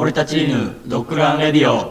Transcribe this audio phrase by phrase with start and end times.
[0.00, 1.90] 俺たち犬ドッグランレディオ。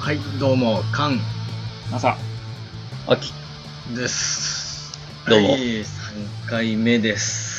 [0.00, 1.20] はい、どうも、カン。
[1.92, 2.16] 朝
[3.06, 3.34] 秋
[3.94, 4.98] です。
[5.28, 5.50] どうも。
[5.50, 5.84] はい、3
[6.48, 7.49] 回目です。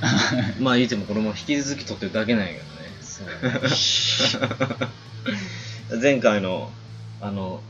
[0.60, 2.66] まあ言うてもこれも引き続き撮ってるだけなんやけどね。
[6.00, 6.70] 前回の、
[7.20, 7.62] あの、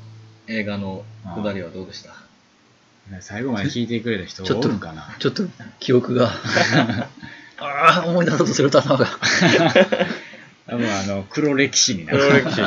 [0.49, 2.11] 映画のくだりはどうでした？
[3.21, 5.15] 最後まで聞いてくれた人ちょっとかな？
[5.19, 5.45] ちょっと
[5.79, 6.31] 記憶が。
[7.59, 9.07] ああ思い出そうとすると頭が
[10.67, 12.19] 多分あの黒歴史になる。
[12.19, 12.61] 黒歴史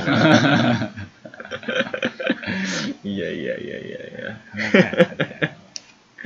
[3.03, 3.91] に いやいやいやいやい
[5.41, 5.51] や。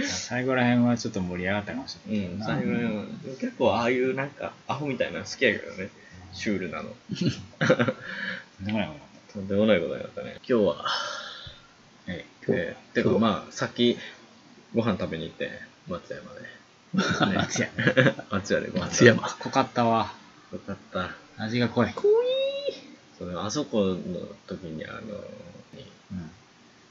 [0.05, 3.05] 最後らへんはちょっと盛り上がったかもしれないうん、な最後の
[3.39, 5.89] 結構ああいうなんかアホみたいなの好きやけどね。
[6.33, 6.89] シュールなの。
[8.65, 8.97] でもないもん
[9.31, 10.37] とんでもないことになったね。
[10.47, 10.85] 今日は、
[12.07, 12.75] ええ。
[12.91, 13.97] ー、てかまあ、さっき
[14.75, 15.51] ご飯食べに行って、
[15.87, 16.41] 松山で。
[17.31, 17.67] ね、松
[18.29, 19.27] 松屋でご飯松山。
[19.27, 20.13] え濃かったわ。
[20.51, 21.15] よかった。
[21.37, 21.93] 味が濃い、
[23.17, 23.95] そのあそこの
[24.47, 25.03] 時に、あの、う
[26.15, 26.31] ん。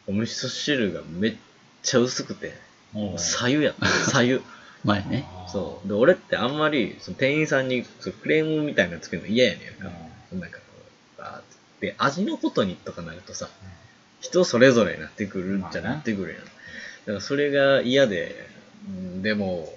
[0.09, 1.37] お味噌汁がめっ
[1.83, 2.55] ちゃ薄くて、
[2.95, 3.87] おう左右やった。
[3.87, 4.41] 左右。
[4.85, 5.89] 前ねそう。
[5.89, 9.91] で、俺ってあんまり、その店員さんにそうクレームみたいなのつけるの嫌やねんか。
[10.33, 10.65] なんかこ
[11.19, 13.49] う、あーで、味のことにとかなるとさ、
[14.21, 16.45] 人それぞれになってくるんじゃまあななってくるやん。
[16.45, 16.53] だか
[17.07, 18.49] らそれが嫌で、
[18.89, 19.73] うんでも、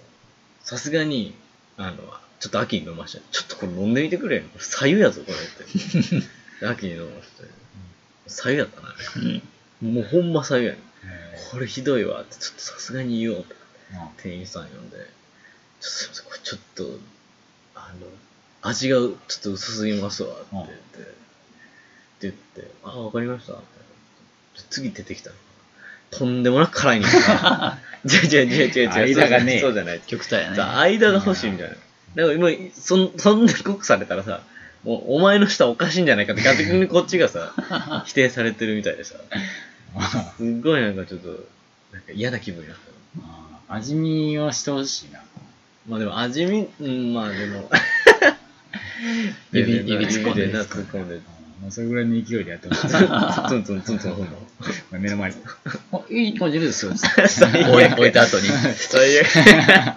[0.63, 1.35] さすがに、
[1.77, 1.97] あの、
[2.39, 3.19] ちょっと秋に飲ました。
[3.31, 4.43] ちょっとこれ飲んでみてくれよ。
[4.57, 6.19] 左右やぞ、これって。
[6.61, 7.43] で 秋に飲まして。
[8.27, 9.33] 左右やったな、あうん
[9.83, 9.89] れ。
[9.89, 10.79] もうほんま左右やね
[11.51, 13.53] これひどいわって、ちょっとさすがに言おうって。
[13.93, 15.05] ーうん店員さん呼んで、ちょっ
[15.79, 16.83] とすいません、これちょっと、
[17.75, 18.07] あの、
[18.61, 21.13] 味がちょっと薄すぎますわって言って、って
[22.21, 23.63] 言って、あ、わかりましたって
[24.69, 25.35] 次出てきたの。
[26.11, 27.77] とんでもなく辛いねんか。
[28.05, 29.17] 違う違う違う違う。
[29.17, 30.01] 間がねそうじゃない。
[30.05, 31.75] 極端やねさ間が欲しいみたいな。
[32.15, 34.41] でも今、そんそんな酷されたらさ、
[34.83, 37.53] もうお前の舌おかしいんじゃないかって逆にこっちがさ、
[38.05, 39.15] 否定されてるみたいでさ、
[40.37, 41.27] すっごいなんかちょっと、
[41.91, 43.27] なんか嫌な気分になったの。
[43.27, 45.23] あー味見はしてほしいな
[45.87, 47.69] まあでも味見、うん、まあでも。
[49.51, 51.15] 指で指突っ込んで突っ込んで。
[51.15, 54.99] うんもうそれぐらいの勢いでやってほしいツンツンツンツン踏むの。
[54.99, 55.37] 目の前に
[55.93, 59.27] あいい感じですよ 置い置いた後に最悪。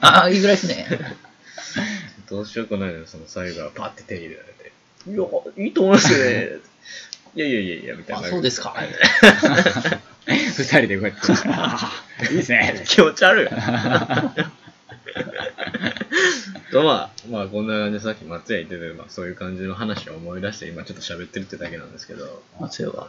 [0.00, 0.87] ああいいぐらいですね
[2.31, 4.72] どうしようかないのその最後はパッて手入れられて。
[5.08, 6.50] いや、いいと思いますよね。
[7.34, 8.28] いやいやいやいや、みたいあな。
[8.28, 8.74] そうですか。
[10.26, 11.16] 二人でこうやっ
[12.26, 12.32] て。
[12.32, 12.84] いいですね。
[12.86, 13.48] 気持ち悪い。
[16.70, 23.08] とまあ、まあこんな感じでさっき松屋行ってて、まあそういう感じの話を思い出して今ちょっと喋ってるってだけなんですけど、松屋は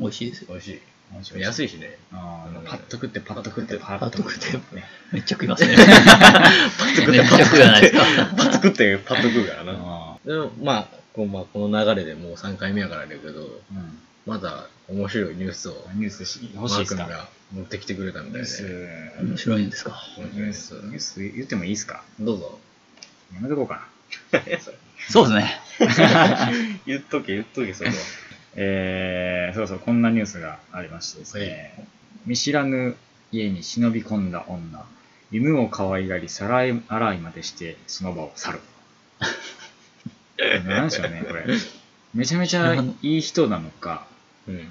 [0.00, 0.48] 美味しいですよ。
[0.50, 0.80] 美味しい。
[1.40, 1.96] 安いしね。
[2.12, 3.78] あーパッと食ってパッと食って。
[3.78, 4.52] パパッと食って。
[4.74, 4.84] ね。
[5.12, 5.74] めっちゃ食いますね。
[5.76, 8.04] めっちゃ食うじゃないですか。
[8.36, 9.72] パッと食ってパッと食うからな。
[9.72, 13.98] あでもまあ、こうまあ、この流れでもう3回目やからだけど、ーうん。
[14.26, 17.02] まだ面白いニュースをニュースしマ欲しいですか？
[17.04, 18.46] ー君が持ってきてくれたみたいで。
[19.22, 20.00] 面白いんですか？
[20.18, 22.02] ニュースニュース言ってもいいですか？
[22.20, 22.58] どうぞ。
[23.34, 23.88] やめとこうか
[25.10, 25.28] そう。
[25.28, 25.60] ですね。
[26.86, 27.94] 言っとけ、言っとけ、それは。
[27.96, 28.00] な
[28.56, 31.86] えー、そうそうこんなニュースがありましてですね、
[32.26, 32.96] 見知らぬ
[33.30, 34.84] 家に忍び込んだ女。
[35.30, 36.58] 犬を可愛がり皿
[36.88, 38.60] 洗いまでしてその場を去る
[40.66, 41.44] なんでしょうねこれ。
[42.14, 44.06] めちゃめちゃいい人なのか
[44.48, 44.68] うん。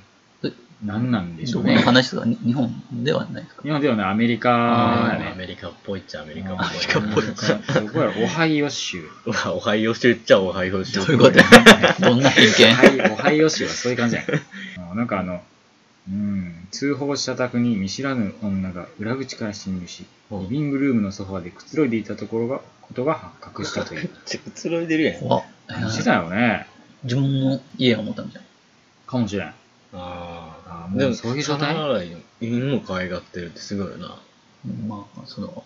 [0.85, 2.71] 何なんでしょどこのうね話ですかに日本
[3.03, 3.63] ではないですか？
[3.63, 6.67] 日本ではねアメリカアメリカっぽいっちゃアメリカっぽい。
[6.67, 7.87] アメリカっぽい。
[7.87, 9.03] どこやろオハイオ州。
[9.25, 10.99] オハイオ州っちゃオハイオ州。
[10.99, 12.05] どういうこと？
[12.05, 12.97] どんな偏オハ見？
[12.97, 14.27] イオハイオ州はそういう感じやね。
[14.91, 15.41] うんなんかあの
[16.09, 20.43] うん通報した宅に見知らぬ女が裏口から侵入しうん。
[20.43, 24.09] リビングルームのソファでくつろいでいたところがことが発覚したという。
[24.25, 25.19] ち くつろいでるやん。
[25.21, 26.67] 怖っしてたよね
[27.03, 28.43] 自分の家を思ったんじゃん
[29.05, 29.53] かもしれんあ
[29.93, 30.57] あ。
[30.69, 31.75] あーもうそういう状態？
[32.41, 34.19] 犬も可愛がってるってすごいよな。
[34.87, 35.63] まあその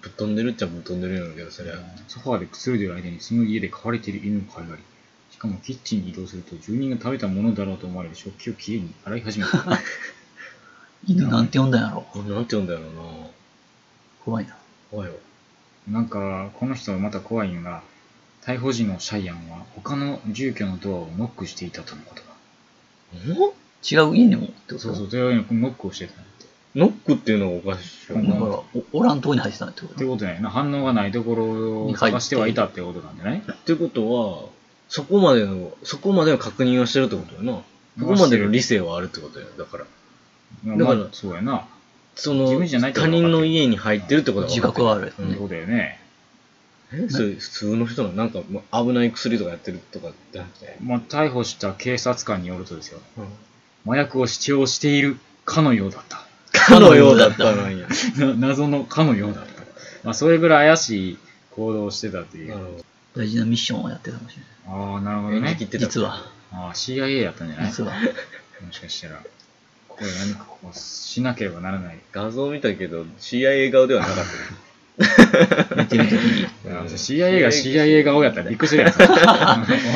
[0.00, 1.74] ぶっ飛んでるっちゃぶっ飛んでるんだけど、そりゃ。
[2.08, 4.82] ソファーでくつろいでいる間にその家で飼われている犬を飼いがり
[5.30, 9.78] しかもキッチンに移動すると住人が食べたものだろうと思われる食器をきれいに洗い始めた
[11.06, 12.90] 犬なんて呼んだんやろなんて言うんだろうな。
[14.24, 14.56] 怖いな
[14.90, 15.14] 怖いわ。
[15.90, 17.82] なんかこの人また怖いのが
[18.44, 22.24] 逮捕時のシャイアンは他の住居のドアをノックしていたとのことだ
[23.82, 24.78] 違う家にもってこと？
[24.78, 26.46] そうそう、というようにノックをしてたんだって。
[26.74, 28.08] ノックっていうのがおかしい。
[28.08, 30.38] だから、おおらんとこに入ってたんってこってことね。
[30.40, 33.38] な反応がないところを探してはいたってことなんじゃない？
[33.38, 34.48] ってことは、
[34.88, 37.62] そこまでの、そこまでの確認をしてるってことよな。
[37.98, 39.46] そこまでの理性はあるってことや。
[39.58, 39.84] だから、
[40.64, 41.66] まあだからまあそうやな。
[42.16, 45.12] その自分じゃないってこ他とは分かってる人の家に入ってるってことは自覚はある。
[45.16, 46.00] そういうことだよね。
[46.96, 50.76] えそれ普通の人のなんかもう危ない薬とかやってるとかじゃなくて。
[50.82, 53.00] まあ、逮捕した警察官によるとですよ。
[53.86, 56.24] 麻薬を主張しているかのようだった。
[56.52, 57.86] かのようだった なんや。
[58.18, 59.62] な謎のかのようだった。
[60.04, 61.18] まあ、それぐらい怪しい
[61.50, 62.48] 行動をしてたっていう。
[62.48, 62.84] なるほど
[63.22, 65.56] 大事なミッションをやってたかもしれああ、なるほどね。
[65.58, 66.14] 実は、
[66.52, 67.70] ああ、CIA やったんじゃない？
[67.70, 67.92] 実は。
[68.64, 69.22] もしかしたら。
[69.88, 71.98] ここで何かこうしなければならない。
[72.12, 74.28] 画像見たけど CIA 顔ではなかったね。
[74.96, 78.96] 見てるときに、あ CIA が CIA 顔やったらびっくりするやつ。
[79.02, 79.16] お前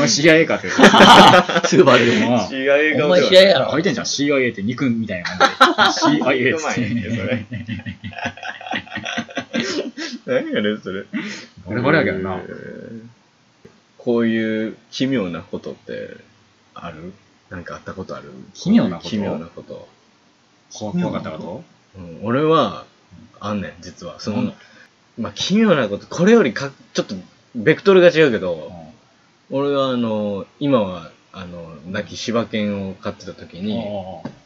[0.06, 1.68] CIA かって言って。
[1.68, 2.30] すぐバレるもん。
[2.30, 3.82] まあ CIA お前顔では試合やろ書い。
[3.84, 4.06] てんじゃん。
[4.06, 6.24] CIA って肉みたいな感じで。
[6.24, 6.80] CIA って。
[6.80, 7.46] れ
[10.26, 11.04] 何やねんそれ。
[11.66, 12.38] バレバレやけどなえ。
[12.46, 13.02] ー
[13.98, 16.16] こういう奇妙なことって
[16.74, 17.12] ある？
[17.50, 18.32] なんかあったことある？
[18.54, 19.08] 奇妙なこと？
[19.10, 19.88] 奇妙なこと。
[20.72, 21.38] 怖怖かったこ
[21.94, 22.00] と？
[22.00, 22.84] うん、俺は、
[23.40, 24.20] あんねん、実は。
[24.20, 24.52] その、
[25.18, 27.14] まあ、奇妙なこと、これよりか、ちょっと、
[27.54, 28.72] ベクトルが違うけど、
[29.50, 33.84] 俺はあの、今は、あの、亡き柴犬を飼ってた時に、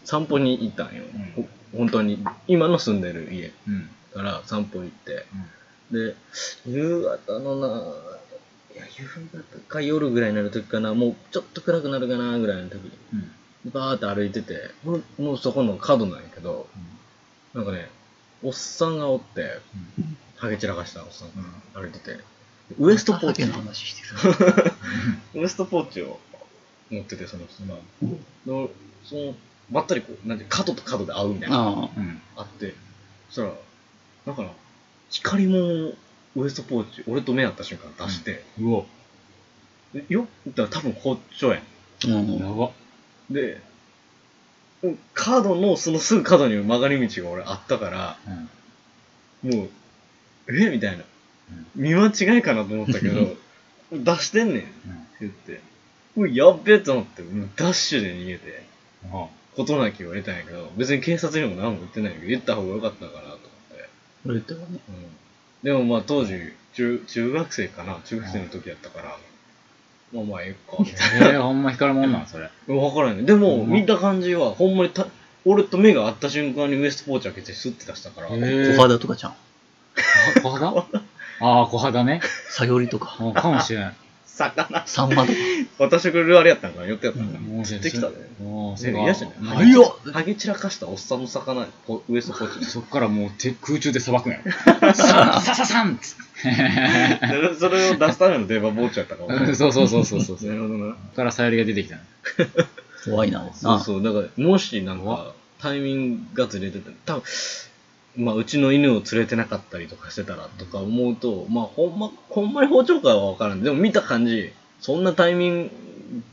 [0.05, 1.05] 散歩に行ったんよ。
[1.77, 3.91] 本当に、今の住んでる家うん。
[4.15, 5.27] から散歩行って、
[5.91, 6.15] で、
[6.67, 7.95] 夕方のな、
[8.75, 13.17] いや、夕方か夜ぐらいになる時かな、もうちょっと暗くなるかなぐらいの時に、う
[13.69, 13.71] ん。
[13.73, 16.67] バーって歩いてて、もうもうそこの角なんやけど、
[17.55, 17.91] なんかね、
[18.43, 19.61] おっさんがおって、
[20.43, 22.19] ハゲ散らかしたおっさんが歩いてて、
[22.77, 24.73] ウエストポーチの、話してる。
[25.41, 26.19] ウエストポーチを
[26.91, 27.79] 持ってて、その人が、
[28.45, 28.69] の
[29.05, 29.37] その、
[29.71, 32.21] ばったりこう、なんて、角と角で合うみたいな、あうん。
[32.35, 32.75] あって、
[33.29, 33.55] そしたら、
[34.27, 34.53] だから、
[35.11, 35.93] 光り物の
[36.35, 38.83] ウエストポーチ、俺と目合った瞬間出して、うわ。
[39.95, 41.61] でよっだから多分包丁やん。
[41.61, 41.63] あ。
[42.07, 42.37] うん。
[42.39, 42.73] やば。
[43.31, 43.61] で、
[44.83, 48.19] うん角の、そのすぐ角に曲がり道が俺あったから、
[49.45, 49.57] うん。
[49.57, 49.71] もう、
[50.49, 50.71] え？
[50.71, 51.05] みたいな。
[51.75, 53.37] 見間違いかなと思ったけど、
[53.93, 54.69] 出してんねんって
[55.21, 55.61] 言って、
[56.17, 58.65] うわやっべえと思って、もうダッシュで逃げて、
[59.13, 63.89] あ事なきを得たんやけど、別に警察にも何も言ってないけど、言った方がよかったかなと思って。
[64.25, 64.67] 俺言ったらね。
[64.71, 65.07] うん、
[65.63, 66.35] でもまあ当時
[66.75, 68.01] 中、中学生かな？
[68.05, 69.19] 中学生の時やったから、
[70.15, 72.51] まあまあええか、みたいえー、ほんま光るもんなんそれ。
[72.67, 72.75] な。
[72.75, 73.25] わからんね。
[73.25, 75.07] でも、見た感じは、ほんまにた、
[75.45, 79.35] 俺と目が合った瞬間にウエストポーチ開けてスッて出したから、え小肌とかちゃん。
[80.43, 80.87] 小肌？
[81.41, 82.21] ああ、小肌ね。
[82.51, 83.17] サヨリとか。
[83.19, 83.95] あかもしれない。
[84.25, 85.39] 魚サンマとか。
[85.79, 88.17] 渡してくれるあれやったんかな寄ってやったんかう釣ってきたで。
[88.43, 92.65] もう、せや嫌じゃないはいよハゲ散らかしたおっさんの魚、ポウエストポーチ。
[92.71, 94.95] そっからもう手空中で さばくんやろ。
[94.95, 96.17] ささささんっつっ
[97.59, 99.47] それを出すための電話ボーチやったかも。
[99.47, 99.55] て。
[99.55, 100.39] そうそうそうそうそう。
[100.39, 100.93] そなるほどな。
[100.95, 102.03] っからさゆりが出てきたの。
[103.05, 103.49] 怖いな。
[103.55, 107.23] そうそう、だから、もしなんか、タイミングがずれてて、多分
[108.17, 113.63] まあ、うちの犬を連れてなかったりとかしてたらとか思うと、まあ、ほんま、ほんまに包丁かはわからん。
[113.63, 115.71] でも見た感じ、そんなタイミン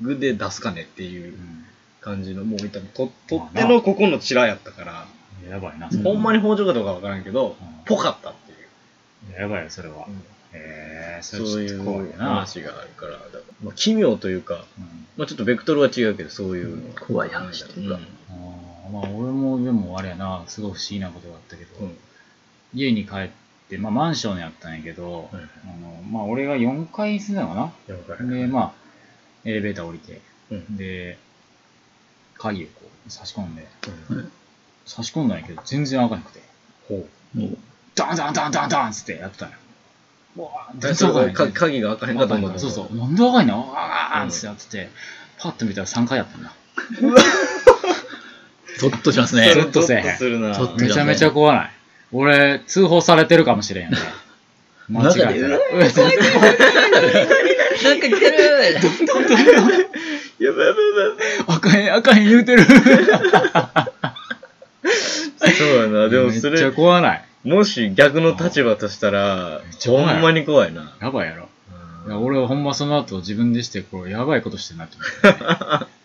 [0.02, 1.38] グで出すかねっていう
[2.02, 5.06] 感じの、もう見たと、取ってのここのチラやったから、
[5.50, 5.90] やばいな。
[5.92, 8.56] うんほんまに包丁かどうかわからんけど、うんぽかったってい
[9.38, 9.42] う。
[9.42, 10.06] やばいよ、それは。
[10.08, 12.26] うんへえ、そそういうな。
[12.26, 13.20] 話があるから、
[13.64, 18.00] まあ、奇妙というか、うんまあ、ちょっとベクトルは違うけど、そういうの怖い話っていうか
[18.92, 21.98] まあ、俺もでもあれやな、すごい不思議なことがあったけど、うん
[22.72, 23.30] 家に帰っ
[23.68, 28.30] て、まあマンションやったんやけど、はいあのまあ俺が4階住んだのかな。
[28.30, 28.74] で、まあ、
[29.44, 31.18] エレベーター降りて、うんで、
[32.36, 32.74] 鍵をこ
[33.08, 33.68] う差し込んで、
[34.10, 34.32] うん
[34.86, 36.42] 差し込んだんやけど、全然開かなくて、
[36.88, 37.58] ほもう、
[37.96, 39.56] ダンダンダンダンダンっつってやってたんよ。
[40.38, 40.80] うわう。
[40.80, 41.34] 全かない。
[41.34, 42.96] か鍵が開かへんかと思ったそうそう。
[42.96, 44.90] なんで開かんのあーっつってやってて、
[45.40, 46.54] パッと見たら3回やったんだ。
[48.78, 50.06] ゾッとしますねゾッとせえへん
[50.78, 51.72] めちゃめちゃ怖ない。
[52.12, 53.98] 俺、通報されてるかもしれんよね。
[54.90, 55.58] 間違えたな
[57.96, 58.42] んか来てる
[60.40, 61.56] やばいやばいやばい。
[61.58, 62.64] あかへん、あかへん言うてる。
[62.64, 62.72] そ
[65.66, 66.10] うやな。
[66.10, 67.24] でもそめっちゃれ、怖ない。
[67.44, 70.96] もし逆の立場としたらほんまに怖いな。
[71.00, 71.48] やばいやろ。
[72.08, 74.98] いや俺はほんまその後自分でして、これやばいことしてんなって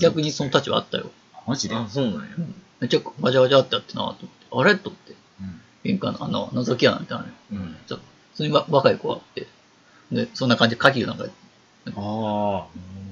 [0.00, 1.10] 逆にその立場あったよ。
[1.46, 1.74] マジで？
[1.74, 2.20] あ、そうなんや。
[2.80, 4.26] めっちゃガチャガチャってやってなと思って。
[4.50, 4.76] あれ？
[4.76, 5.12] と思って。
[5.12, 7.76] うん玄関のあの、覗き穴みたいなのうん。
[7.86, 9.46] ちょっと、普通にわ若い子があって。
[10.10, 11.24] で、そんな感じで鍵をなんか、
[11.96, 12.66] あ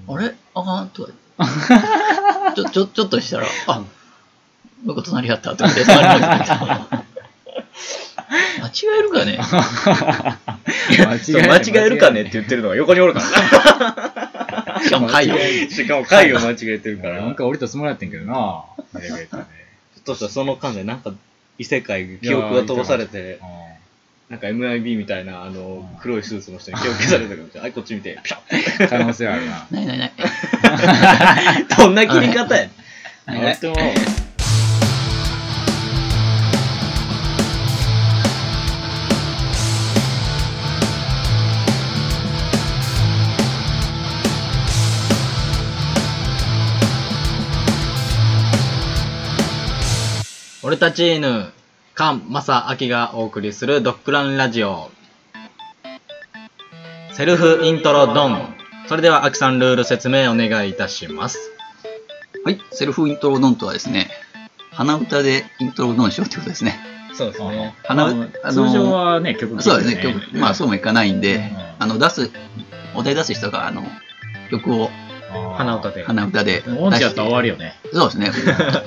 [0.08, 0.34] あれ？
[0.54, 2.56] あかんとか言って。
[2.62, 3.84] ちょ、ちょ、ちょっとしたら、あ、
[4.84, 5.84] 僕隣やったって言って。
[8.58, 9.38] 間違えるかね
[10.98, 14.12] 間違えるかねって言ってるのが横におるからな。
[14.82, 15.36] しかも回を。
[15.70, 17.20] しかも回を間違えてるから。
[17.22, 18.64] なんか降りたつもりやってんけどな、
[18.96, 19.46] エレベーターで。
[19.94, 21.12] ひょっとしたらその間でなんか
[21.58, 23.40] 異世界、記憶が飛ばされて、
[24.28, 29.66] なんか MIB みたいなあの黒いスーツの人に記憶消されたから、はい、こっち見て、 ピャうん可能性あるな。
[29.70, 30.12] ないないない。
[30.16, 32.68] ッ どんな切り方や
[33.26, 33.58] ない
[50.66, 51.52] 俺たち犬、
[51.94, 54.90] カン・マサ・アキがお送りするドッグランラジオ。
[57.12, 58.52] セルフイントロドン。
[58.88, 61.38] それでは、アキさんルール説明お願いいたします。
[62.44, 64.10] はい、セルフイントロドンとはですね、
[64.72, 66.80] 鼻歌でイントロドンしようってことですね。
[67.14, 67.76] そうですね。
[67.84, 71.42] 鼻まああの通常はね、曲そうですね、曲、まあそうもいかないんで、うん
[71.78, 72.32] あの、出す、
[72.96, 73.84] お題出す人が、あの、
[74.50, 74.90] 曲を
[75.56, 76.04] 鼻歌で。
[76.04, 76.62] 鼻歌で。
[76.78, 77.74] 音痴やったら終わりよね。
[77.92, 78.30] そうですね。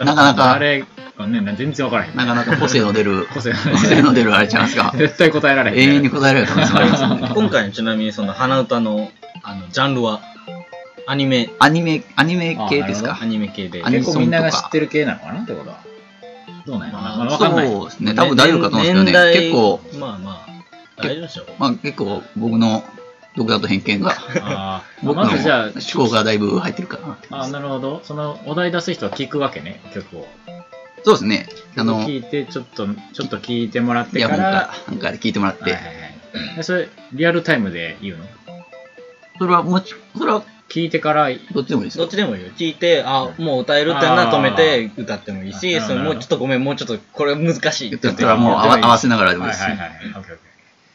[0.06, 0.86] なかなか、 あれ
[1.18, 2.16] がね、全然わからへん。
[2.16, 3.52] なかなか個性の出る、個性
[4.02, 4.94] の出るあれちゃいますか？
[4.98, 5.90] 絶対答えられへん。
[5.92, 7.32] 永遠に答えられる可能性もありますね。
[7.36, 9.12] 今回のちなみにその鼻歌の
[9.44, 10.22] あのジャンルは？
[11.08, 13.18] アニメ、アニメ、アニメ系ですか？
[13.22, 13.26] ア。
[13.26, 13.82] ニメ系で。
[13.84, 15.42] 結構みんなが知ってる系なのかな？
[15.42, 15.78] ってことは。
[16.68, 16.94] どうなんや
[17.26, 17.68] ろかんない。
[17.68, 18.14] そうですね。
[18.14, 19.06] 多分大丈夫かと思うんですけどね。
[19.06, 21.46] 年代結構、まあまあ、大丈夫でしょう。
[21.58, 22.84] まあ結構僕の
[23.40, 25.06] 独断と偏見が、あー。
[25.08, 28.02] 僕のまずじゃあ、思考がだいぶ入ってるかなってあーなるほど。
[28.04, 30.28] そのお題出す人は聞くわけね、曲を。
[31.06, 31.48] そうですね。
[31.78, 34.36] あの、聞いて、ちょっと、ちょっと聞いてもらってから。
[34.36, 35.64] ホンかなんかで聞いてもらって。
[35.64, 36.56] はいはい、はい。
[36.58, 38.26] でそれ、リアルタイムで言うの？
[39.40, 42.04] それはもち、それは聞いてから、どっちでもいいですよ。
[42.04, 42.12] どっ。
[42.12, 42.50] ちでもいいよ。
[42.58, 49.98] 聞いて、あ、もう歌えるってなら止めて歌ってもいいし、あーそれもうちょっとごめん、もうちょっとこれ難しいって言ったらもう合わ合わせながらでもいいですしはいはいはい。
[49.98, 50.49] オッケーオッケー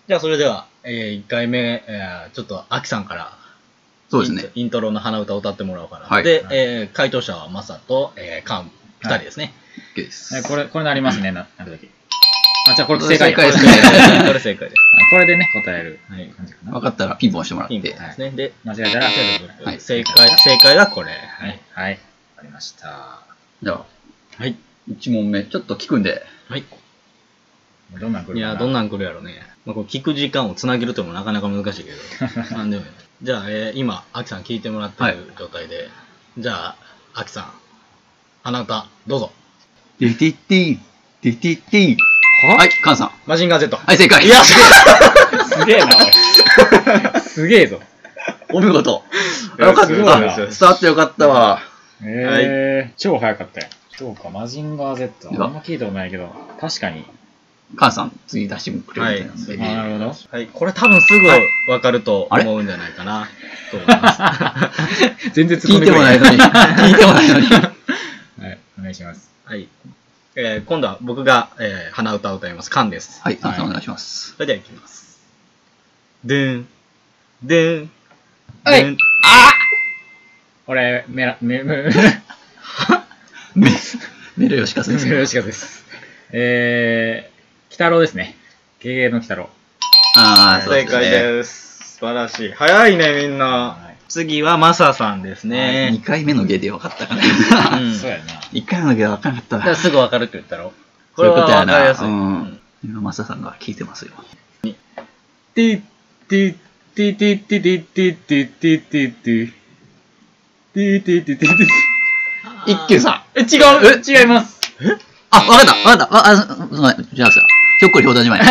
[0.06, 3.32] じゃあそれでは、え1回目、えーちょっとアキさんから、
[4.10, 4.50] そうですね。
[4.54, 6.06] イントロの鼻歌を歌ってもらおうかな。
[6.06, 8.70] はいで、えー回答者はマサと、えーカン、
[9.02, 9.52] 2人ですね。
[9.96, 10.36] OK です。
[10.36, 11.88] えこれ、これなりますね、ななるだけ。
[12.70, 13.64] あ、じゃあこれ正解正解ですこ
[14.24, 14.32] ね。
[14.34, 14.80] れ正解です。
[15.08, 16.28] あこれでね、答えるはい。
[16.28, 16.72] 感じかな。
[16.72, 17.98] 分かったらピンポンしてもらっピンポンて。
[17.98, 18.30] ですね。
[18.30, 21.10] で、間違えたら、はい正解、正解がこれ。
[21.12, 21.60] ははい。
[21.72, 21.92] はい。
[21.92, 21.98] わ
[22.36, 23.20] かりました。
[23.62, 23.84] じゃあ、
[24.38, 24.54] はい。
[24.90, 26.24] 1問目、ちょっと聞くんで。
[26.48, 26.64] はい。
[28.00, 29.42] どんなん来るかないや、どんなん来るやろね。
[29.66, 31.96] まあ、これ聞く時間をつなげるってのもなかなか難しいけど。
[32.56, 32.88] なんでもいい
[33.22, 35.88] じゃあ、えー今、アキさん聞いてもらってる状態で、
[36.38, 36.76] じゃあ、
[37.14, 37.52] アキさん、
[38.42, 39.32] 鼻歌、どうぞ。
[39.98, 40.78] ティティティ、
[41.22, 41.96] ティティティ。
[42.48, 42.56] は？
[42.58, 43.10] はい、カンさん。
[43.26, 43.76] マジンガー Z。
[43.76, 44.26] はい、正解。
[44.26, 46.00] いや、すげえな、お
[47.18, 47.20] い。
[47.20, 47.80] すげえ ぞ。
[48.52, 49.02] お見事。
[49.58, 49.88] よかった。
[49.88, 51.60] 伝わってよかったわ。
[52.02, 53.68] えー、超早かったよ。
[53.96, 55.28] そうか、マジンガー Z。
[55.30, 56.28] あんま聞いたことないけど、
[56.60, 57.04] 確かに。
[57.76, 59.54] カンさん、次出してくれるみたいなんで。
[59.54, 60.14] あ、なるほど。
[60.30, 61.26] はい、これ多分すぐ
[61.72, 63.28] わかると思うんじゃないかな、
[63.70, 65.30] と思います。
[65.34, 66.38] 全然聞いてもないのに。
[66.38, 67.46] 聞いてもないのに。
[67.46, 69.30] はい、お願いします。
[69.44, 69.68] はい。
[70.36, 72.70] えー今度は僕が、えー鼻歌を歌います。
[72.70, 73.20] カンです。
[73.22, 74.34] はい、カンさんお願いします。
[74.34, 75.20] それでは行きます。
[76.24, 76.66] でん、
[77.42, 77.90] でん、
[78.64, 78.96] はいでん
[80.66, 81.84] 俺、メラ、メ、メ、
[83.54, 83.70] メ
[84.38, 85.10] メロヨシカ先生。
[85.10, 85.84] メラシカです。
[86.32, 87.33] えー、
[87.74, 88.36] 北郎ですね。
[88.78, 89.50] 経営の北郎。
[90.16, 91.10] ああ、そうです正解ね。
[91.10, 91.96] です。
[91.98, 92.52] 素晴らしい。
[92.52, 93.46] 早いね、みんな。
[93.46, 95.90] はい次はマサさんですね。
[95.92, 97.78] 2回目のゲで分かったかな。
[97.80, 98.24] うん そうやな。
[98.52, 100.72] 1回目のゲで分からなかったらすぐわかるって言ったろ。
[101.16, 101.72] こそうれはいうことやな。
[101.72, 102.06] わかりやすい。
[102.06, 102.60] うん。
[102.84, 104.12] 今、マサさんが聞いてますよ。
[104.62, 104.74] ティ
[105.56, 105.82] ティ
[106.28, 106.54] ティ
[106.94, 109.52] ティティティティティティティティティ
[110.74, 111.68] ティティティティティ
[112.66, 113.38] 一休さん。
[113.38, 113.58] え、違
[113.96, 114.60] う違います
[115.30, 116.16] あ、分かった、分かった。
[116.16, 117.08] あ、あ、すみません。
[117.12, 117.40] じゃあさ、
[117.80, 118.40] ひょっこりひょうたんじまい。
[118.40, 118.46] ああ、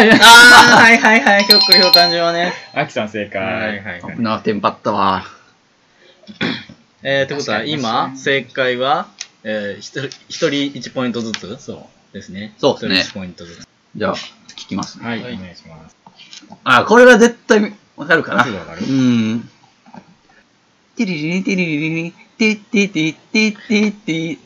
[0.81, 1.43] はいはいはい。
[1.43, 2.53] ひょっこりひょうたんじはね。
[2.73, 3.41] アキさん正解。
[3.41, 4.15] はいはいはい。
[4.15, 5.23] 危な、テンパったわ。
[7.03, 9.07] えー、ってことは今、正解は、
[9.43, 10.49] えー、一人、一人
[10.79, 11.57] 1ポイントずつ？
[11.59, 12.53] そですね。
[12.57, 13.67] そうですね一人1ポイントずつ。
[13.95, 15.03] じゃあ、聞きますう。
[15.03, 15.09] ね。
[15.09, 15.95] はい、はいお願いします。
[16.63, 18.43] あ、これは絶対わかるかな。
[18.43, 19.49] すぐわかるうん。
[20.95, 24.37] ティリリリティリリリリティティティティティティ。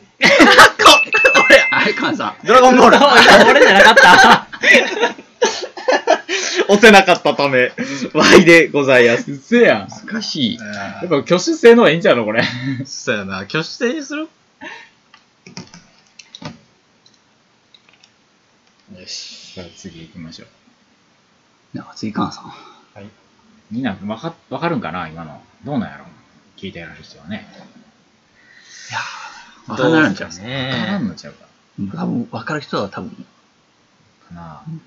[1.48, 2.46] 俺はい、カンさん。
[2.46, 4.47] ドラゴンボール俺じゃなかった
[6.68, 7.72] 押せなかったため、
[8.12, 9.32] Y でございます。
[9.32, 9.88] うせやん。
[10.06, 10.58] 難しい。
[10.58, 12.42] やっぱ挙手制の方がいいんじゃろのこれ。
[12.84, 13.38] そうやな。
[13.38, 14.28] 挙手制にする？
[18.98, 19.54] よし。
[19.54, 20.48] さあ次行きましょう。
[21.74, 22.52] じゃか次、カンさん。
[23.70, 25.42] みんなわか、わかるんかな今の。
[25.64, 26.04] どうなんやろ
[26.56, 27.48] 聞いてやる人はね。
[29.68, 29.70] い
[30.10, 31.08] んちゃうかわからん。
[31.08, 31.46] のちゃうか。
[31.96, 33.26] 多分、わかる人は多分、
[34.28, 34.80] かな、うん、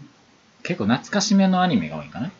[0.63, 2.31] 結構懐かしめのアニメが多いんかな？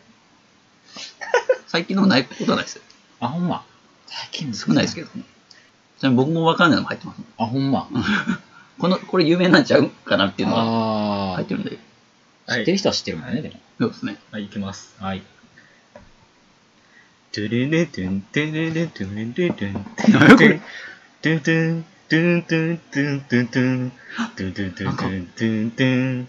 [1.66, 2.82] 最近のもないことはないですよ。
[3.20, 3.64] あほんま？
[4.06, 5.24] 最近の少ないですけどね。
[5.98, 7.88] ちなみに僕もわかんないのも入ってます、あほんま？
[8.78, 11.78] このこれ有名なんちゃうかなっていうのは入ってるんで。
[12.48, 13.54] 知ってる人は知ってるんだね、はい、でも。
[13.78, 14.16] そうですね。
[14.30, 14.96] はいいきます。
[14.98, 15.22] はい。
[17.32, 20.60] トゥルルトゥントゥルルトゥルルトゥントゥルル
[21.22, 23.90] トゥントゥントゥントゥントゥントゥントゥン
[24.32, 26.28] トゥントゥントゥントゥントゥントゥン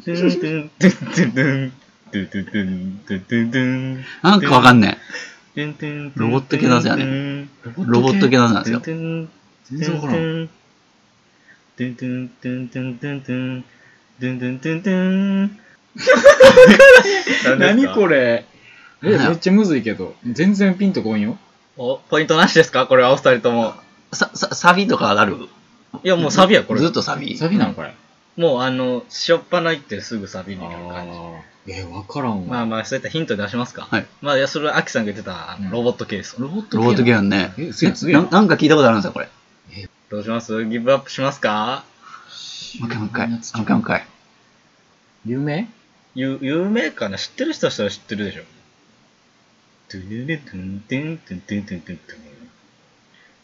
[4.22, 4.98] なんかわかんね
[5.56, 5.60] い。
[6.16, 7.48] ロボット系のやつやね。
[7.76, 8.80] ロボット系のやなんですよ。
[8.80, 9.28] 全
[9.70, 10.48] 然わからん。
[17.58, 18.44] 何これ、
[19.00, 20.14] めっちゃむずいけど。
[20.26, 21.38] 全然ピンとこんよ。
[21.76, 22.86] お、ポイントなしですか？
[22.86, 23.74] これはお二人とも。
[24.12, 25.36] サビとかなる？
[26.04, 26.80] いや、もうサビや、これ。
[26.80, 27.36] ずっとサビ。
[27.38, 27.94] サビなのこれ。
[28.40, 31.10] もうあの、しょっぱないってすぐサビになる感
[31.66, 31.72] じ。
[31.72, 32.46] え分、わからんわ。
[32.46, 33.86] まあまあ、そういったヒント出しますか。
[33.90, 34.06] はい。
[34.22, 36.36] まあ、いや、それはアキさんが言ってた、ロボットケース。
[36.40, 37.52] ロボットロボットケースね。
[37.58, 38.22] え、すげえ、すげえな。
[38.22, 39.28] んか聞いたことあるんですよ、これ。
[40.08, 40.64] どうします？
[40.64, 41.84] ギブアップしますか？
[42.80, 43.28] もう一回もう一回。
[43.28, 44.06] もう一回。
[45.26, 45.68] 有名？
[46.14, 47.18] 有有名かな？
[47.18, 48.42] 知ってる人はしたら知ってるでしょ。
[49.88, 51.98] トゥルルトゥントゥントゥントゥントゥントゥン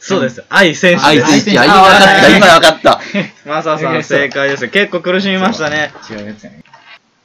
[0.00, 0.42] そうです。
[0.48, 1.40] 愛選手愛です。
[1.42, 1.60] 選手。
[1.60, 3.00] あ、今わかった、今わかった。
[3.46, 4.68] マサさん正解です。
[4.68, 5.92] 結構苦しみましたね。
[6.10, 6.64] 違うやつやね。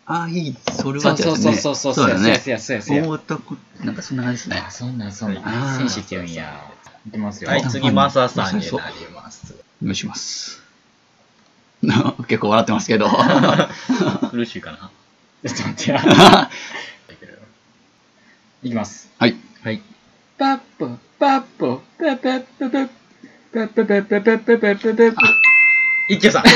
[0.07, 2.35] あ、いい、それはそうそうそうそうそうそうだよね。
[2.35, 4.69] そうやそうやそうや大田区なんかそんな感じですねあ、。
[4.69, 5.43] そんなんそんなん。
[5.47, 6.61] あー戦士って言うんや。
[7.07, 7.49] いきますよ。
[7.49, 9.55] はい、次、マサさんにそうなります。
[9.81, 10.61] お願いします。
[12.27, 13.09] 結構笑ってますけど。
[14.31, 14.91] 苦しいかな。
[15.47, 16.49] ちょっと待ってや。
[18.63, 19.09] いきます。
[19.19, 19.35] はい。
[19.63, 19.81] はい。
[20.37, 22.89] パッポ、パッポ、パッパッパッパッ
[23.53, 25.45] パッパッパッパッパッパッパッパッパッ
[26.07, 26.43] 一休さん。
[26.43, 26.49] こ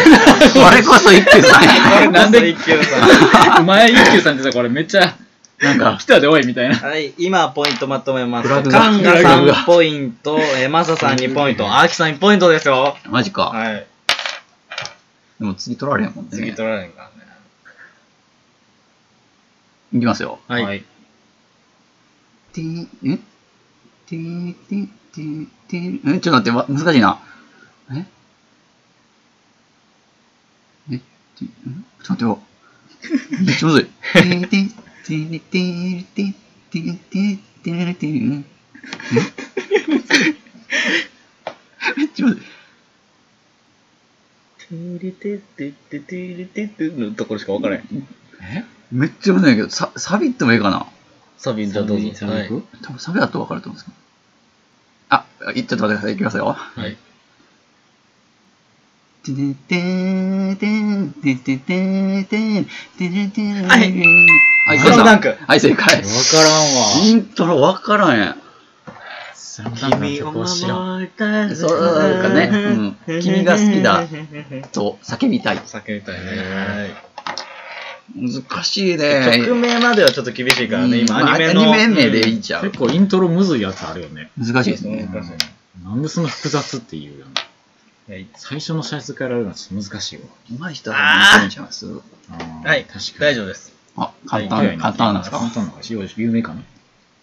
[0.73, 1.63] れこそ一休さん
[2.03, 2.11] や。
[2.11, 3.61] なんで一休さん。
[3.61, 5.15] お前、一休さんってさ、これめっちゃ、
[5.59, 6.75] なんか来、たでおいみたいな。
[6.75, 8.49] はい、今ポイントまとめます。
[8.49, 8.59] カ
[8.91, 12.95] ンガフラグが3ポイント、えマサさん2ポイント、アキさん1ポイントですよ。
[13.07, 13.45] マジか。
[13.45, 13.87] はい。
[15.39, 16.31] でも次取られへんもんね。
[16.31, 17.13] 次取られへんからね。
[19.93, 20.39] いきますよ。
[20.47, 20.63] はい。
[20.63, 20.83] はい。
[22.53, 23.17] てん、え
[24.09, 27.19] て、て、てん、て、え、ちょっと待ってわ、難しいな。
[27.91, 28.05] え
[30.91, 31.49] え、ん、ちょっ
[32.03, 32.39] と待ってよ。
[33.45, 33.85] めっちゃむずい。
[34.13, 36.29] てん、てん、てん、てん、てん、て、
[36.73, 38.45] て、てん、てん。
[41.97, 42.43] めっちゃむずい。
[44.69, 48.07] テレテテテテレテテのところしか分からへん。
[48.41, 50.87] えめっちゃむずいんやけど、ササビってもいいかな
[51.39, 52.05] サビ、じゃあどうぞ。
[52.05, 52.15] はい。
[52.15, 53.97] サビ行く多分サビだと分かると思うんですけど。
[55.09, 55.25] あ、
[55.55, 56.13] いちょっと待ってください。
[56.13, 56.45] いきますよ。
[56.47, 56.97] はい。
[59.23, 62.65] てんてんてんてんてんてんてん
[62.97, 63.91] てんてんはい
[64.67, 65.95] はい、スラムダンクはい、正解。
[65.95, 66.07] わか
[66.41, 66.91] らんわ。
[67.03, 68.41] イントロ分からんやん。
[69.75, 70.31] 君を。
[70.31, 71.55] 守りたい。
[71.55, 71.79] そう
[72.21, 72.49] かね
[73.07, 74.07] うん君が好きだ
[74.71, 75.57] そう、叫びたい。
[75.57, 77.08] 叫びたいね。
[78.15, 79.37] 難しいはね。
[79.37, 79.41] い。
[79.41, 81.61] 曲名まではちょっと厳しいからね、今まあアニメの。
[81.73, 84.31] アニメ名でいいんちゃう結構イントロむずいやつあるよね。
[84.37, 85.07] 難しいですうんね。
[85.11, 85.37] 難しいね
[85.83, 87.31] なんでそんな複雑っていうよね。
[88.09, 88.27] はい。
[88.35, 90.23] 最初のシャツからやるのは難しいわ。
[90.49, 90.97] 上手い人は
[91.33, 92.01] 見てるんちゃいますは
[92.75, 92.85] い。
[92.85, 93.19] 確かに。
[93.19, 93.73] 大丈夫です。
[93.97, 95.39] あ、簡早い単、簡単なんですか？
[95.39, 95.79] 簡単なんか？
[96.17, 96.61] 有名かな？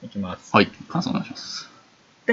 [0.04, 0.50] いきます。
[0.54, 1.68] はい、感想お願いします。
[2.28, 2.32] あ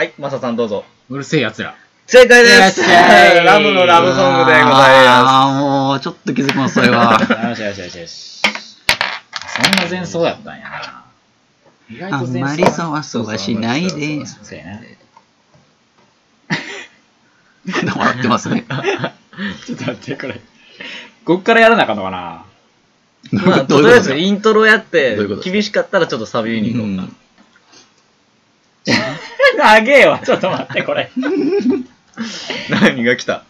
[0.00, 0.86] はい、マサさんどうぞ。
[1.10, 1.76] うるせえ奴ら。
[2.06, 4.74] 正解ですラブのラブソングでございます。
[4.80, 7.20] ああ、もう、ちょっと気づきます、それは。
[7.50, 8.40] よしよしよしよし。
[8.40, 8.48] そ
[9.60, 11.04] んな前奏やったんやな。
[11.90, 14.24] 意あんまりそわそわしないで。
[14.24, 14.80] そうやな。
[17.94, 18.64] 笑ってますね。
[19.66, 20.40] ちょっと待って、これ。
[21.26, 22.44] こっからやらなあかんのかな
[23.32, 24.00] まあ、どうとりあえいうこと？
[24.00, 27.12] ですかずイントロやって厳しかったらちょっとサビに行こうか。
[29.56, 31.10] 長えわ、ちょっと待って、これ。
[32.70, 33.44] 何が来た？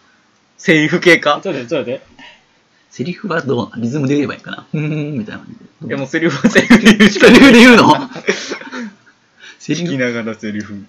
[0.58, 1.40] セリフ系か？
[1.42, 2.06] ちょっと待って、ちょっと待って。
[2.90, 4.66] セリフはどうリズムで言えばいいかな？
[4.72, 4.80] うー
[5.14, 5.88] ん、みたいな感じで。
[5.88, 7.94] いやもうセリフはセリフで言うしかセリフで言うの？
[9.58, 9.86] セリフ？
[9.86, 10.84] 聞きながらセリフ。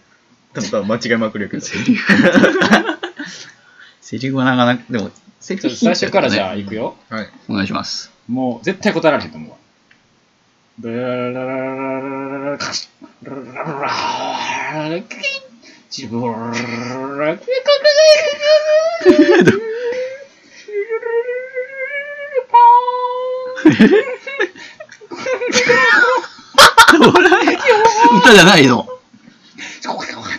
[0.53, 1.63] ただ間違いまくりやけど。
[1.63, 2.13] セリフ。
[4.01, 6.97] セリフはなかなか、でも、セリフちょっと最初からじゃあ行くよ。
[7.09, 7.29] はい。
[7.47, 8.11] お願いします。
[8.27, 9.57] もう絶対答えられへんと思うわ。
[10.81, 11.47] ドラララララ
[12.41, 12.89] ララカシ
[13.23, 13.61] ッラララ
[14.83, 15.21] ララキキン
[15.91, 16.39] チブララ
[17.27, 17.45] ラキ
[28.17, 28.87] 歌じゃないの？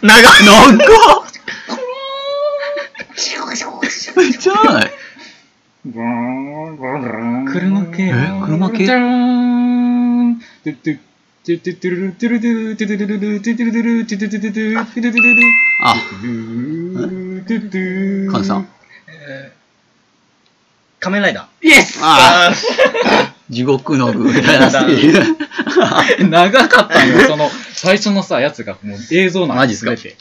[0.03, 0.85] 長いなんか
[4.17, 4.91] めっちゃない。
[5.85, 5.97] 車
[7.97, 8.13] 系え？
[8.45, 8.87] 車系？
[15.85, 15.97] あ、
[18.31, 18.69] カンさん。
[21.01, 22.55] 仮面ライダイエスああ、
[23.51, 25.19] 地獄の具みたいなセリフ。
[26.31, 29.97] 長かったよ、その、最初のさ、やつがもう映像なんマジっすか？
[29.97, 30.13] 全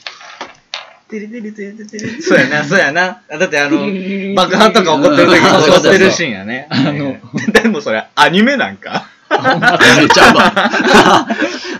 [1.87, 2.21] てー。
[2.23, 3.21] そうやな、そうやな。
[3.29, 3.77] だってあの、
[4.33, 6.65] 爆破とか起こってる時うんに撮ってるシーンやね。
[6.71, 7.17] あの、
[7.53, 9.07] でもそれアニメなんか？
[9.31, 11.27] アニメちゃうわ。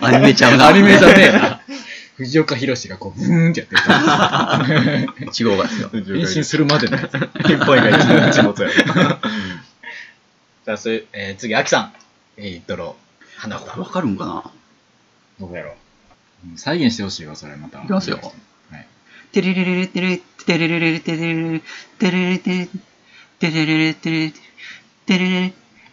[0.00, 0.68] アニメちゃうな。
[0.68, 1.60] アニメじゃねえな。
[2.16, 4.64] 藤岡弘がこう、ブーンってやってるから。
[5.32, 5.90] 1号がですよ。
[5.92, 7.14] 変身するまでのやつ。
[7.14, 8.70] 一本以外一本一物や。
[10.64, 11.92] じゃあ、それ、えー、次、アキさん。
[12.36, 12.96] えー、イントロ、
[13.36, 13.80] 花子。
[13.80, 14.50] わかるんかな？
[15.40, 15.74] どうやろ
[16.56, 17.82] 再現してほしいわ、それまた。
[17.82, 18.20] いきますよ
[18.70, 18.86] はい。
[19.32, 21.60] テレレレレテレテレレレレテレレレ
[21.98, 22.68] テレレテレ
[23.40, 24.32] テレレレテレ
[25.06, 25.52] テレレ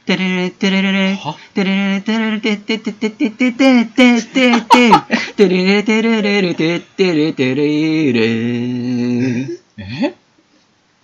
[0.09, 1.35] テレレテレレレは？
[1.53, 4.91] テレレテレレテテテテテテテテテテ
[5.37, 8.21] テレレテレレレテテレテレレ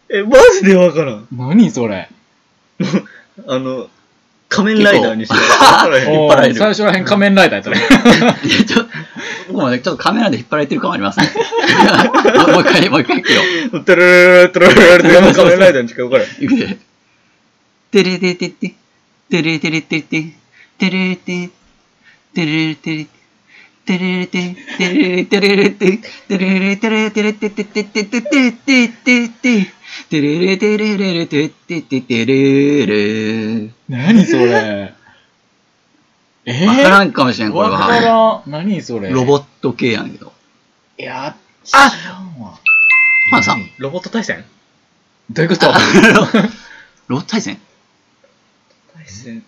[0.09, 1.27] ええ、マジでわからん。
[1.31, 2.09] 何それ？
[3.47, 3.89] あの、
[4.49, 5.39] 仮面ライダーにしてわ
[5.83, 6.19] からへん。
[6.19, 7.77] お張られるー最初らへん仮面ライダーやったね。
[9.49, 11.29] 僕もね、ちょっとカメラで引っ張られてる感もありますね。
[12.51, 13.41] もう一回、もう一回いくよ。
[13.71, 16.43] トゥルルルトゥルルルって山仮面ライダーにしかわからへん。
[16.43, 16.77] いくで。
[17.91, 18.49] テレテテ
[19.29, 20.23] テ、テレテレテテ、
[20.77, 21.49] テレテ、
[22.33, 23.07] テレテレ、
[23.85, 29.67] テレテ、テレテレテ、テレテレテレテテテテテテテテテ、
[30.09, 33.69] テレレテレレレテテテテレレ。
[33.89, 34.93] 何それ？
[36.47, 36.65] え？
[36.67, 37.99] わからんかもしれん、これわかは。
[38.01, 38.51] らん。
[38.51, 39.09] 何それ？
[39.09, 40.33] ロボット系やんけど。
[40.97, 42.59] いや、知あらんわ。
[43.31, 44.45] まあさん、ロボット対戦？
[45.31, 45.67] どういうこと？
[47.07, 47.55] ロボット対戦？
[47.55, 47.63] 対
[49.15, 49.43] 戦。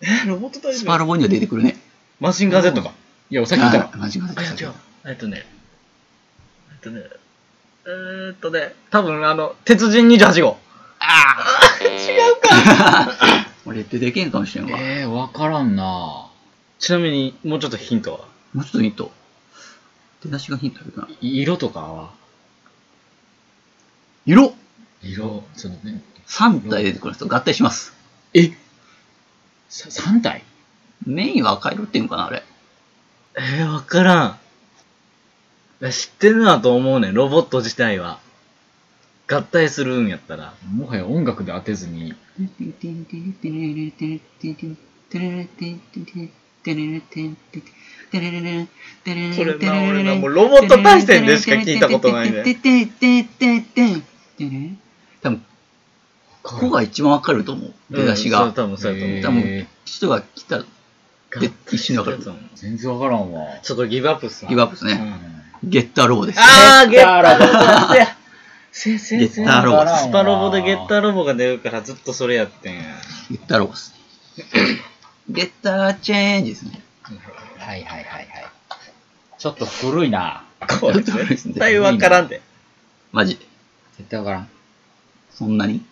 [0.00, 1.76] え、ロボット対ス戦パロボには出てくるね。
[2.20, 2.92] マシンガー Z か。
[3.30, 3.96] いや、さっき言ったわあ。
[3.96, 4.72] 間違えたあ、いや、違う。
[5.06, 5.44] えっとね。
[6.72, 7.02] えっとね。
[7.86, 10.58] えーっとね、多分あの、鉄人28号。
[13.64, 14.78] 俺出てけんかもしれんわ。
[14.80, 16.26] えー、わからんな
[16.78, 18.18] ちなみに、もうちょっとヒントは？
[18.54, 19.12] もうちょっとヒント。
[20.22, 21.08] 出だしがヒントあるかな。
[21.20, 22.10] 色とかは？
[24.26, 24.54] 色？
[25.02, 26.02] 色、ちょっとね。
[26.26, 27.94] !3 体出てくる人合体します。
[28.34, 28.52] え
[29.68, 30.42] さ ?3 体？
[31.06, 32.42] メインは赤色っていうのかなあれ。
[33.36, 34.38] えー、わからん。
[35.80, 38.18] いや知ってるなと思うねん、ロボット自体は。
[39.30, 40.54] 合体するんやったら。
[40.72, 42.14] もはや音楽で当てずに、
[49.34, 52.42] それな俺なもうロボット対戦でしか聞いたことないね
[55.20, 55.44] 多分、
[56.48, 57.74] ここが一番わかると思う。
[57.90, 58.42] 出だしが。
[58.42, 59.22] うん、そう多分そうやと思う。
[59.22, 60.64] 多分、人が来たら、
[61.40, 63.44] で一瞬でわかるちょっ全然わからんわ。
[63.62, 65.20] とギブアップっすわギブアップですね。
[65.62, 66.40] ゲッターロボです。
[66.40, 68.16] あー、ゲッターロボーロボや。
[68.72, 72.82] せやせやせやゲッターロボスパロボでゲッターロボが出るからずっとそれやってんや。
[73.30, 73.94] ゲッターロボです。
[75.28, 76.80] ゲッターチェンジですね。
[77.58, 78.28] はいはいはいはい。
[79.36, 80.44] ちょっと古いな。
[80.80, 82.40] これ絶対わからんで。
[83.12, 83.38] マジ。
[83.98, 84.48] 絶対わからん。
[85.30, 85.84] そんなに？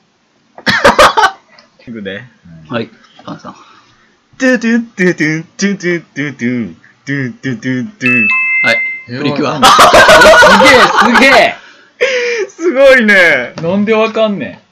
[1.93, 2.23] くで。
[2.69, 2.91] はい、
[3.25, 3.55] カンさん。
[4.39, 6.75] トゥトゥトゥトゥトゥトゥトゥトゥ
[7.07, 8.27] トゥトゥトゥトゥ
[8.63, 9.61] はい、プリキュア。
[9.65, 11.55] すげえすげえ
[12.49, 13.55] すごいね。
[13.63, 14.67] なんでわかんねん。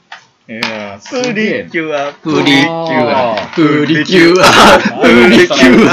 [0.47, 0.61] い
[1.09, 5.87] プリキュア、プリキュア、プリキュア、プリキュ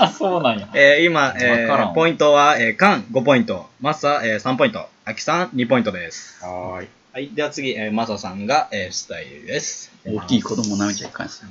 [0.00, 0.08] ア。
[0.08, 0.68] そうなんや。
[0.74, 6.42] え、今、え、ポイントは、え、カン5ポイント、マッサ、えー、3ポイント、アキさん2ポイントです。
[6.42, 7.01] はい。
[7.12, 7.28] はい。
[7.34, 9.92] では次、えー、マサさんが、えー、スタイルです。
[10.06, 11.44] 大きい子供舐めちゃいかんす。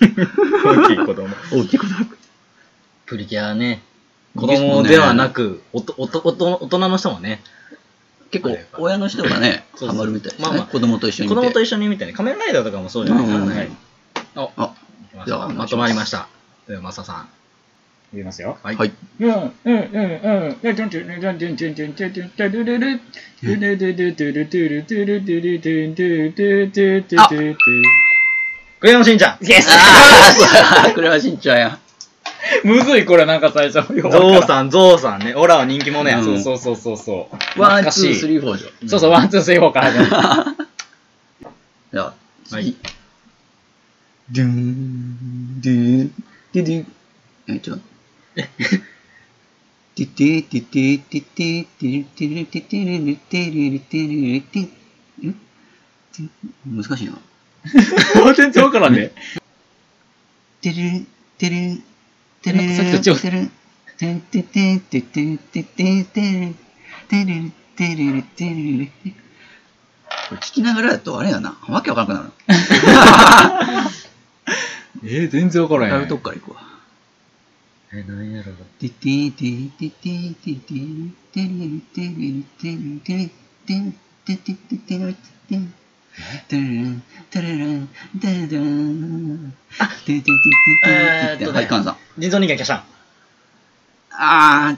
[0.00, 1.28] 大きい子供。
[1.52, 1.94] 大きい子供。
[3.06, 3.80] プリキュアね、
[4.34, 7.40] 子供ではなく、おとおとおと大人の人もね、
[8.32, 10.34] 結構親の人がね、ハマるみたい。
[10.40, 11.28] まあまあ、子供と一緒に。
[11.28, 12.14] 子供と一緒にみたいな。
[12.14, 13.44] 仮面ライダーとかもそうじゃないですか。
[13.46, 13.70] はい。
[14.56, 14.74] あ、
[15.24, 16.26] じゃあまとまりました。
[16.66, 17.28] では、マサさん。
[18.12, 18.58] 言いますよ。
[18.62, 18.76] はい。
[18.76, 18.92] はい。
[19.20, 20.60] うん、うん、うん、うん。
[20.60, 27.84] で、んゥントゥン、んゥントゥン、んゥントゥン、んゥントゥン、んゥルルル、トんルルル、トゥんトゥル、トゥんトゥル、トゥんトゥン、トゥんトゥン、トゥんトゥン、トゥん。
[28.78, 29.44] クレヨンしんちゃん。
[29.44, 31.78] Yesあん、クレヨンしんちゃんや。
[32.62, 33.82] むずい、これなんか最初。
[34.00, 35.34] ゾウさん、ゾウさんね。
[35.34, 36.22] オラは人気者や。
[36.22, 37.60] そうそうそうそうそう。
[37.60, 38.68] one, two, three, four じゃ。
[38.88, 40.66] そうそう、 one, two, three, four から始まる。
[41.92, 42.14] じゃあ、
[42.54, 42.76] はい。
[44.30, 46.12] ドゥン、ドゥン、
[46.54, 46.86] ドゥン。
[47.48, 47.95] え、ちょっと。
[49.94, 54.70] てててててててるてるててるるてるるてるるてん
[56.66, 57.18] 難しいな。
[58.34, 59.12] 全然わからんね。
[60.60, 61.06] てる
[61.38, 61.82] てる
[62.42, 63.50] てるなんかさっきと違うてる
[63.96, 66.54] てんてててててててる
[67.08, 68.92] てるてるるてるる
[70.28, 71.56] これ聞きながらだとあれやな。
[71.68, 72.54] わけわからなくな
[73.84, 73.90] る。
[75.04, 76.00] えー、全然わからやん。
[76.02, 76.75] るとこから行くわ。
[77.92, 83.30] え、何やろてててててててるてるてるてるてる
[83.64, 83.94] てる
[84.24, 85.64] ててててるてる
[86.48, 87.02] てるてる
[88.18, 90.36] てるてるててててて
[91.36, 91.96] ててはい、カンさん。
[92.18, 92.82] 人造人間キャシャン。
[94.10, 94.76] あ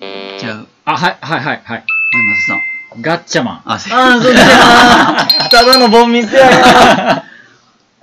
[0.00, 0.66] ー、違う。
[0.86, 1.62] あ、はい、はい、はい、はい。
[1.62, 1.84] はい、
[2.26, 3.02] マサさん。
[3.02, 3.62] ガッチャマン。
[3.64, 7.29] あ、そうだただのボンミスや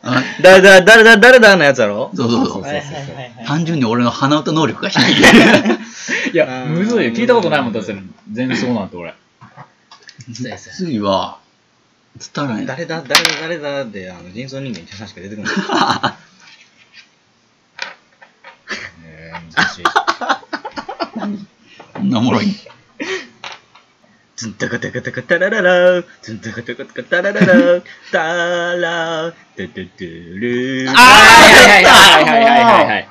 [0.03, 2.11] あ誰だ、誰だ、誰だのやつやろ？
[2.15, 2.61] そうそうそう。
[2.61, 3.45] はいはいはいはい。
[3.47, 5.15] 単純に俺の鼻歌能力が低い。
[6.33, 7.11] いや、うんむずいよ。
[7.13, 7.95] 聞いたことないもん、だって。
[8.31, 9.13] 全然そうなんて、俺。
[10.33, 11.39] そうやそうや次は、
[12.35, 12.73] 伝わらないな。
[12.75, 15.53] 誰だ、誰だ、誰だで、あの、人造人間キャシャンしか出てこない。
[19.05, 19.83] えー、難しい。
[21.93, 22.45] こんなおもろい。
[24.37, 33.09] ズンタカタカタカタラララズンタカタカタカタラララタラテテテルーはいはいはいはいはいはいはい。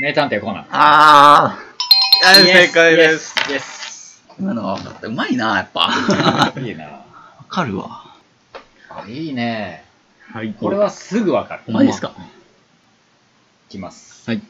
[0.00, 0.66] 名探偵コナン。
[0.70, 1.56] あ
[2.22, 4.24] はい正解です。
[4.36, 5.06] 今のは分かった。
[5.06, 5.82] うまいな、やっぱ。
[5.82, 7.04] わいいな。
[7.48, 8.02] かるわ。
[8.90, 9.84] あいいね。
[10.32, 10.52] はい。
[10.58, 11.62] これはすぐわかる。
[11.68, 12.12] うまいですか？
[13.68, 14.28] いきます。
[14.28, 14.42] はい。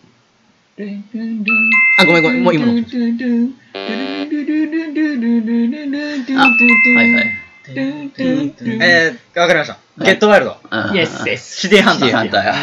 [1.99, 2.73] あ、ごめんごめん、もう今の。
[2.73, 2.75] あ、
[6.41, 7.27] はいはい。
[8.83, 9.79] えー、わかりました。
[10.05, 10.57] ゲットワイルド。
[10.93, 11.61] イエスです。
[11.61, 12.09] シティハンター。
[12.09, 12.55] シティハンターや。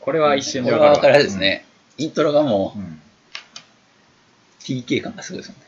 [0.00, 1.00] これは一瞬こでわかるわ。
[1.02, 1.66] れは分かるですね。
[1.98, 3.00] イントロがもう、うん
[4.66, 5.62] TK 感がすごいですよね。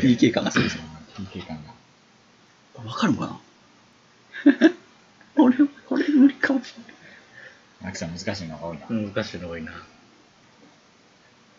[0.00, 0.84] TK 感がすごいですよ。
[1.18, 2.82] TK 感が。
[2.82, 3.26] わかるのか
[4.46, 4.72] な？
[5.36, 6.93] 俺、これ無理かもしれない。
[7.84, 8.86] アキさん難しいのが多いな。
[8.88, 9.72] 難しいの多いな。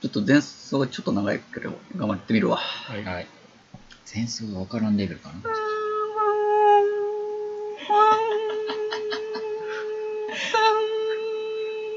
[0.01, 2.57] ちょっと前奏がちょっと長いけど、頑張ってみるわ。
[2.57, 3.03] はい。
[3.03, 3.27] はい。
[4.13, 5.35] 前奏がわからんレベルかな。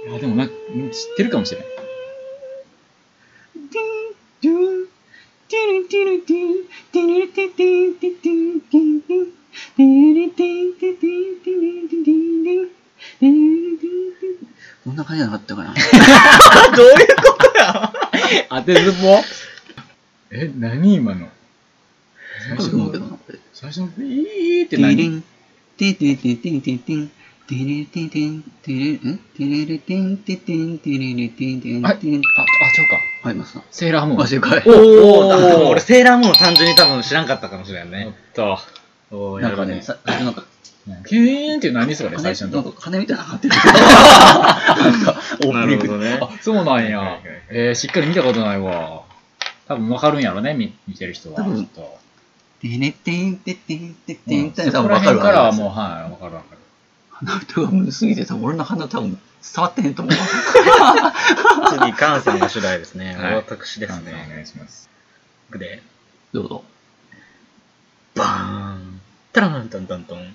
[0.09, 1.78] いや、でもな、うん知ってるかもしれない。
[18.61, 19.23] 当てずっぽ
[20.31, 21.29] え、何今の？
[22.49, 23.19] 最初の。
[23.53, 25.25] 最初のビーってテレ何ン、
[25.77, 26.61] テテテテン。
[26.61, 26.81] テン。
[26.81, 27.11] テン、
[27.49, 30.19] テレテテン、テレ、んテレレテン。
[30.19, 31.63] テテン、テレレテン。
[31.63, 31.83] テン。
[31.83, 31.99] はい。
[31.99, 32.21] テン。
[32.37, 32.45] あ、あ、
[32.75, 32.89] ちゃう
[33.23, 33.29] か。
[33.29, 33.63] はい、マスさん。
[33.71, 34.21] セーラームーン。
[34.23, 34.59] あ、正解。
[34.67, 38.15] おー、おー俺セーラームーン単純に多分知らんかったかもしれんやっね。
[38.35, 38.61] た。
[39.11, 40.45] おーなんかね、さなんか、
[41.07, 42.69] キューンって何それ、羽最初のとこ。
[42.71, 43.75] なんか羽みたいなのなってるけど。
[43.75, 46.19] なんか、オーなプニングるほどね。
[46.21, 47.21] あ、そうなんや。
[47.51, 49.03] えー、しっかり見たことないわ。
[49.67, 51.37] 多分わかるんやろね、見見てる人は。
[51.37, 51.99] 多分きっと
[52.61, 56.59] テレテンテテンテテうんンって多そこら分わかるからはもう、はい、わかるわかる。
[57.11, 60.15] 鼻歌がむずすぎて多分俺の鼻多分伝わってへんと思う。
[61.79, 63.15] 次、カンさんが主題ですね。
[63.15, 64.43] はい私ですお願ね。
[64.43, 64.89] いします。
[65.53, 65.83] で、
[66.33, 66.65] どうぞ。
[68.15, 69.01] バーン。
[69.33, 70.35] タランタンタントン。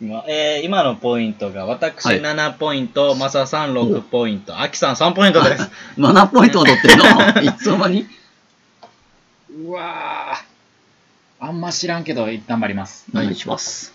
[0.00, 5.70] えー、今のポイントが、私7ポイント、マサさん6ポイント、アキさん3ポイントです。
[5.98, 7.42] 7ポイント取ってるの？
[7.42, 8.06] いつの間に？
[9.64, 11.46] うわー。
[11.46, 13.06] あんま知らんけど、頑張ります。
[13.12, 13.92] お願いします。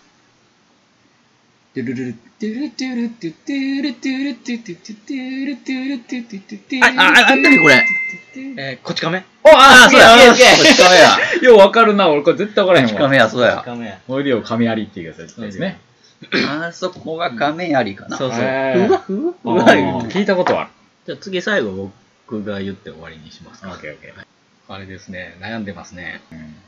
[1.74, 7.30] トゥルルル、トゥルトゥルトゥトゥルトゥルトゥトゥトゥルトゥルトゥトゥトゥトゥルトゥルトゥ
[14.44, 15.76] かみルりゥルトゥトゥルトゥ
[16.48, 18.18] あそこが仮面ありかな。
[18.18, 18.40] そうそう。
[18.40, 18.44] ふ
[18.92, 20.70] わふわふわ言うて聞いたことある。
[21.06, 21.92] じゃあ次最後
[22.28, 23.82] 僕が言って終わりにしますオッ。
[23.82, 24.26] ケーオッケー。
[24.70, 26.22] あれですね、悩んでますね。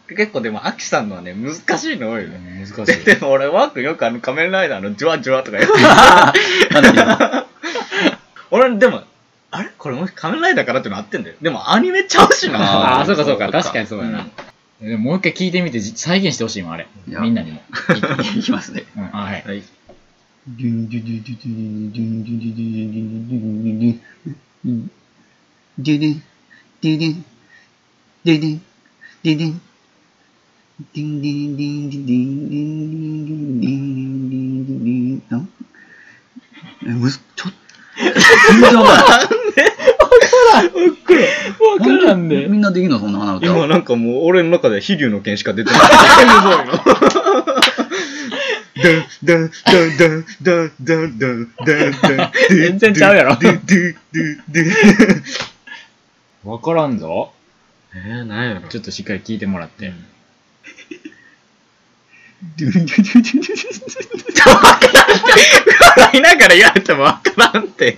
[0.09, 2.67] 結構でも、アキさんのはね、難しいの多いよね。
[2.67, 3.05] 難しい。
[3.05, 7.45] ででも俺、ワークよくあの仮面ライダーのジュワジュワとかやってる。
[8.51, 9.03] 俺、でも、
[9.49, 9.69] あれ？
[9.77, 11.35] これもし仮面ライダーからってのあってんだよ。
[11.41, 12.59] でもアニメちゃうしな。
[12.59, 13.49] ああ、そうかそうか。
[13.49, 14.27] 確かにそうやな。
[14.81, 17.61] でももう一回聞いてみて再現してほしいもんあれみんなにも、
[18.37, 18.83] いきますね。
[18.97, 19.63] うんはい、はい。
[37.35, 37.57] ちょっと、
[40.51, 40.69] からん。
[40.69, 41.23] 分からん。
[41.79, 42.47] 分からんで。
[42.47, 43.47] みんなできんのそんな鼻歌。
[43.47, 45.79] 今なんかもう俺の中で飛竜の剣しか出てない。
[48.85, 51.51] ダンダンダンダンダンダンダン
[52.17, 53.35] ダン全然ちゃうやろ。
[56.43, 57.31] 分からんぞ。
[57.95, 58.67] えー、やろ。
[58.67, 59.93] ちょっとしっかり聞いてもらって。
[62.57, 63.63] ドゥンドゥドゥドゥドゥ
[64.11, 64.55] ドゥドゥ。
[65.97, 67.97] 笑いながら言われ分からんって。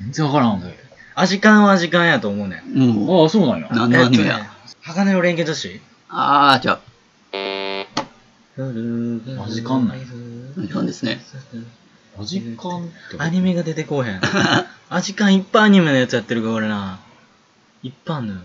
[0.00, 0.62] 全然わからん。
[1.14, 2.82] アジカンはアジカンやと思うねん。
[2.82, 3.22] うん。
[3.22, 3.68] ああ、そうなんや。
[3.70, 6.80] 何のアニメや、鋼の錬金女子ああ、じゃあ、
[9.42, 10.04] アジカンなんや
[10.58, 11.20] アジカンですね。
[12.18, 12.90] アジカン。
[13.18, 14.20] アニメが出てこへん。
[14.88, 17.00] アジカンいっぱいアニメのやつやってるから俺な。
[17.82, 18.40] いっぱいあんのよ。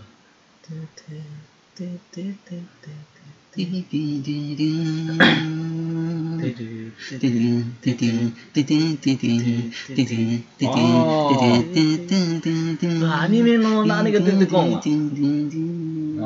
[13.12, 14.82] アニメの何が出てこんわ。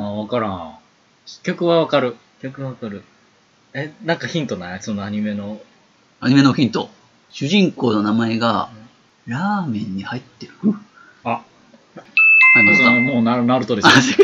[0.03, 0.75] あ、わからん。
[1.43, 2.15] 曲はわかる。
[2.41, 3.03] 曲わかる。
[3.73, 4.81] え、なんかヒントない？
[4.81, 5.61] そのアニメの。
[6.19, 6.89] アニメのヒント？
[7.29, 8.69] 主人公の名前が、
[9.27, 10.53] ラーメンに入ってる。
[11.23, 11.29] あ。
[11.29, 13.87] はい、まさもうナナルトです。
[13.87, 14.21] そ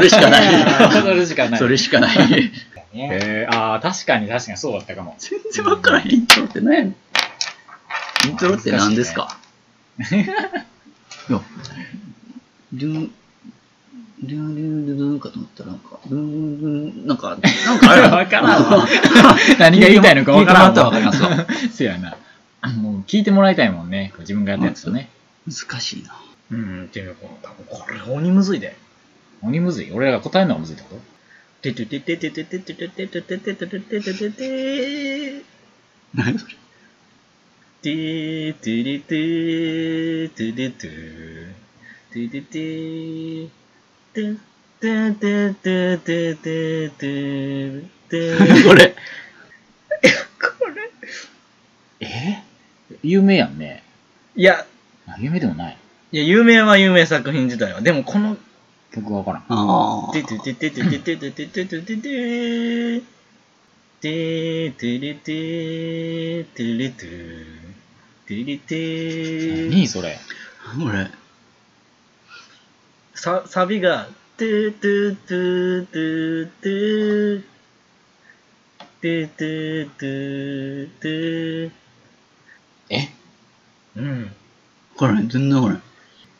[0.00, 0.42] れしかない。
[1.02, 1.58] それしかない。
[1.58, 2.16] それしかない。
[2.92, 5.14] えー、あー確かに確かにそうだったかも。
[5.18, 6.12] 全然わからへん。
[6.12, 6.94] イントロって何やねん。
[8.28, 9.36] イントロって何ですか？
[10.00, 10.02] い
[11.32, 11.40] や、
[12.72, 13.10] ドゥ、ドゥ、
[14.22, 18.86] ドゥドゥドゥかと思ったら、なんか、ドゥドゥドゥなんか、なんかあれ わからんわ。
[19.58, 21.46] 何が言いたいのかわからん聞いてもらったらわかりますわ。
[21.72, 22.16] そうやな。
[22.76, 24.12] もう聞いてもらいたいもんね。
[24.20, 25.08] 自分がやったやつとね。
[25.46, 26.14] 難しいな。
[26.50, 28.76] うん、っていうの多分これ鬼むずいで。
[29.42, 29.92] 鬼むずい？
[29.92, 31.00] 俺らが答えるのがむずいってこと？
[31.62, 35.44] ててててててててててててててててててて
[36.14, 36.54] 何それ
[37.82, 40.88] ててれててれて
[42.10, 42.50] てててて
[44.80, 48.96] てててててててこれ？
[50.40, 50.90] これ
[52.00, 52.42] え？
[53.02, 53.84] 有名やんね。
[54.34, 54.66] いや、
[55.06, 55.76] あ有名でもない。
[56.12, 57.82] いや、有名は有名作品自体は。
[57.82, 58.36] でもこの、
[58.92, 59.44] 曲わからん。
[59.48, 63.02] あててててててててててててて
[64.00, 67.06] ててれててれて
[68.26, 70.18] てれて何それ
[70.64, 70.76] あ。
[70.78, 71.10] これ。
[73.14, 77.42] さサビが、トゥトゥトゥトゥトゥ
[79.02, 81.70] トゥトゥトゥトゥ
[82.88, 83.10] え？
[83.96, 84.32] うん。
[84.96, 85.82] これ、全然わからん。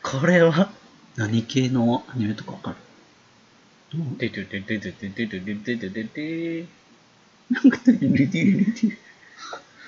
[0.02, 0.70] これは、
[1.16, 2.76] 何系のアニメとかわかる？
[3.90, 6.66] トゥトゥトゥトゥトゥトゥトゥトゥトゥトゥトゥ
[7.50, 8.96] なんか、テレレテレレテレ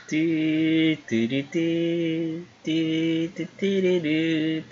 [0.08, 4.64] ティーティリティーティーティティリリ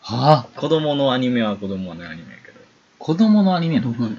[0.00, 2.60] はあ、子供のアニメは子供のアニメやけど。
[2.98, 3.90] 子供のアニメの。
[3.90, 4.18] うん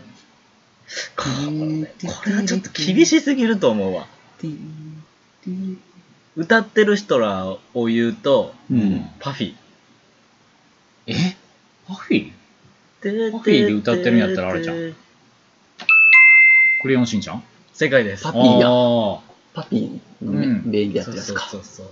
[1.16, 4.06] これこれはちょっと厳しすぎると思うわ。
[6.36, 9.10] 歌ってる人らを言うと、うん。
[9.20, 9.56] パフィ
[11.08, 11.36] え
[11.94, 12.32] パフィー？
[13.04, 13.32] ー。
[13.32, 14.96] パフィーで歌ってるんやったらあれじゃん
[16.82, 17.44] クレヨンしんちゃん？
[17.74, 18.24] 正解です。
[18.24, 19.20] パピーやあ
[19.54, 21.48] パピーのうんベイビーやそうそうつやつか。
[21.50, 21.88] そうそう。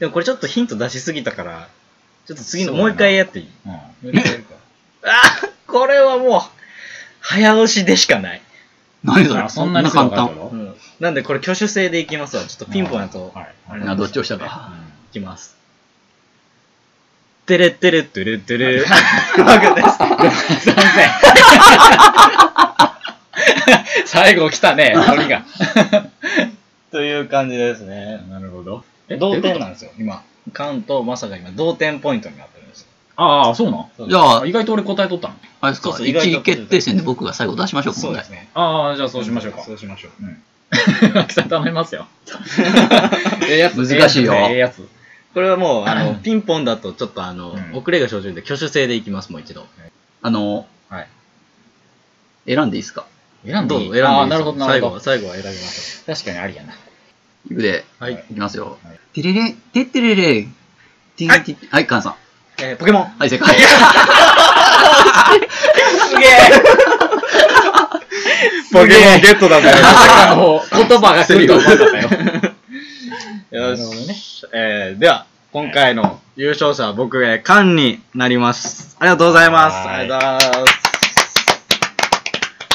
[0.00, 1.68] でもこれちょっとヒント出しすぎたから、
[2.26, 3.48] ちょっと次のそうやなもう一回やっていい？
[3.66, 4.54] ーうんもう一回やるか。
[5.04, 5.10] あ
[5.66, 6.40] これはもう、
[7.20, 8.42] 早押しでしかない。
[9.04, 9.40] 何それ？
[9.40, 10.74] あそんなにすぐ簡単。
[11.00, 12.44] なんでこれ挙手制でいきますわ。
[12.44, 14.72] ちょっとピンポンやと、はいあれあどっちをしたうんか。
[15.10, 15.56] いきます。
[17.46, 18.84] てれってれってれってれ。
[19.44, 19.98] マグです。
[24.06, 25.42] 最後来たね、 鳥が。
[26.90, 28.20] という感じですね。
[28.30, 28.84] なるほど。
[29.18, 30.22] 同点なんですよ、今。
[30.52, 32.86] カンとまさか今、同点ポイントになってるんですよ。
[33.16, 34.08] ああ、そうなん？
[34.08, 38.30] じゃあ、意外と俺答えとったのあれですか、そうそう意外と1位決定戦で僕が最後出しましょうそうです。
[38.30, 38.48] ね。
[38.54, 39.62] ああ、じゃあそうしましょうか。
[39.64, 40.12] そうしましょう。
[41.18, 42.06] 秋さん頼みますよ。
[43.48, 43.76] ええやつ。
[43.76, 44.86] 難しいよええやつ。
[45.34, 49.66] これはもう、あの、ピンポンだとちょっとあの、うん遅れが生じるんで、挙手制でいきます、もう一度。
[50.22, 51.08] あの、はい。
[52.46, 53.06] 選んでいいですか？
[53.46, 53.84] 選んでいい？
[53.86, 55.00] どうぞ選んでいいですああ、なるほど、なるほど。
[55.00, 56.74] 最後は、最後は選びまし確かにありやな。
[57.50, 57.84] いくで。
[57.98, 58.24] はい。
[58.30, 58.98] いきますよはい。
[59.14, 60.46] てれれ、てってれれ。
[61.16, 62.14] てはいてはい、カンさん。
[62.58, 63.04] えー、ポケモン。
[63.18, 63.58] はい、正解。
[63.58, 63.66] す
[66.18, 66.28] げえ
[68.72, 69.72] ポケモンゲットだね。
[70.36, 72.51] もう言葉が来ると思ったよ。
[73.52, 74.46] よなるほどねし。
[74.52, 78.96] えー、では、今回の優勝者は僕がカンになります。
[78.98, 79.86] ありがとうございます。
[79.86, 80.82] はいありがとうございます。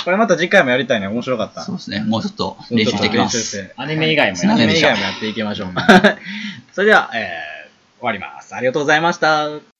[0.05, 1.07] これまた次回もやりたいね。
[1.07, 1.63] 面白かった。
[1.63, 3.73] そうですね、もうちょっと練習していきます。
[3.75, 5.69] アニメ以外もやっていきましょう。
[6.73, 8.55] それでは、えー、終わります。
[8.55, 9.76] ありがとうございました。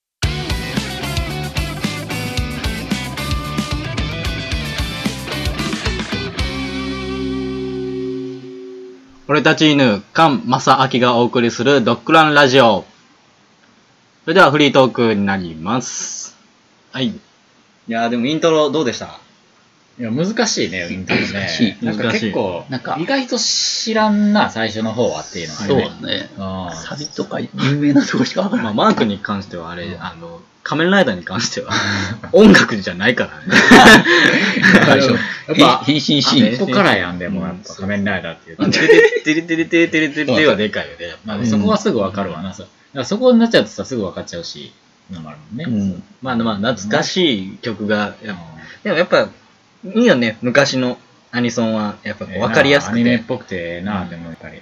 [9.30, 12.86] 俺たち犬、菅正明がお送りするドッグランラジオ。
[14.24, 16.38] それではフリートークになります。
[16.94, 17.08] はい。
[17.08, 17.20] い
[17.90, 19.20] やーでもイントロどうでした？
[20.00, 21.28] いや、難しいね、イントロね。
[21.34, 25.90] 難しいなんか結構、なんか意外と知らんな、最初の方はっていうのはそうね。
[26.02, 26.30] だね。
[26.38, 28.86] うんサビとか有名なとこしかわからまあ、ない。
[28.86, 31.72] マークに関してはあれ、あの、仮面ライダーに関しては、
[32.32, 33.60] 音楽じゃないからね。
[34.86, 35.18] 最初や
[35.54, 36.58] っぱ変身シーン。
[36.60, 38.70] ここからやんでも、やっぱ仮面ライダーっていうと。
[38.70, 41.16] テレテレテレテレテレテレテレはでかいよね。
[41.26, 42.50] まあ、そこはすぐわかるわな。
[42.50, 44.74] だからそこになっちゃうとさ、すぐわかっちゃうし、
[45.10, 45.66] のもあるもんね。
[45.68, 46.04] うん。
[46.22, 49.30] まあまあ、懐かしい曲が、やっぱでもやっぱ、
[49.86, 50.98] いいよね、昔の
[51.32, 53.02] アニソンは、やっぱこう分かりやすくて。
[53.02, 54.62] アニメっぽくてええな、でもやっぱり。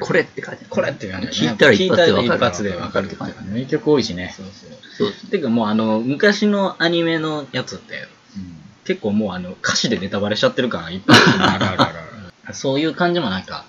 [0.00, 0.66] これって書いてある。
[0.70, 2.22] これって言わない聞いたら一発でわかる。
[2.22, 3.50] 聞いたら一発でわかるって感じ。
[3.50, 4.34] 名曲多いしね。
[4.36, 4.66] そうそ
[5.06, 5.10] う。
[5.12, 5.30] そう。
[5.30, 11.98] てかもうあの、昔のアニメのやつって、うん結構もうあの、歌詞でネタバレしちゃってるからいっぱいあるあるあるある
[12.44, 12.52] ある。
[12.54, 13.64] そういう感じもなんか、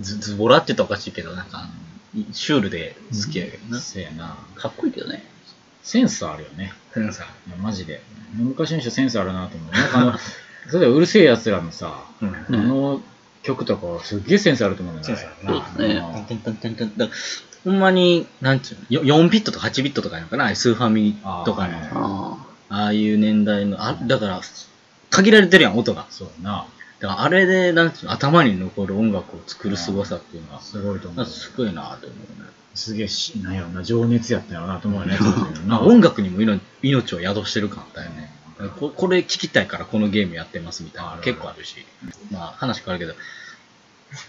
[0.00, 1.68] ズズボラって言ったらおかしいけど、なんか、
[2.32, 3.80] シュールで好きやけどな。
[3.80, 4.38] そうやな。
[4.54, 5.24] かっこいいけどね。
[5.82, 6.72] センスあるよね。
[6.94, 7.26] センサー。
[7.48, 8.00] いや、マジで。
[8.36, 9.72] 昔の人センスあるなと思う。
[9.72, 10.12] なんかあの、
[10.72, 12.34] 例えばうるせえ奴らのさ、うん。
[12.34, 13.00] あの
[13.42, 15.20] 曲とかすっげえセンスあると思うんだよね。
[15.20, 17.18] センスあるなそうですねうんトントントントンだから
[17.66, 24.40] ほんまに、なんちゅうの、4ビットとか8ビットとかなのかな、スーファミとかの、ああいう年代の、あだから、
[25.10, 26.06] 限られてるやん、音が。
[26.10, 26.68] そうな。
[27.00, 31.26] だからあれで、なんちゅうの、頭に残る音楽を作る凄さっていうのは、すごいと思う。
[31.26, 32.48] すごいなと思うね。
[32.76, 35.18] すげえし、なんやろな、情熱やったんやろなと思うよね。
[35.66, 38.32] まあ音楽にも命命を宿してる感だよね。
[38.78, 41.84] ここれ聞きたいからこのゲームやってますみたいな結構あるし。
[42.30, 43.14] まあ話変わるけど、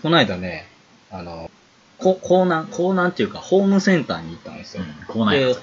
[0.02, 0.68] この間ね、
[1.12, 1.50] あの、
[1.98, 4.84] こ港南、港南っていうかホームセンターに行ったんですよ。
[5.08, 5.56] こうなんやで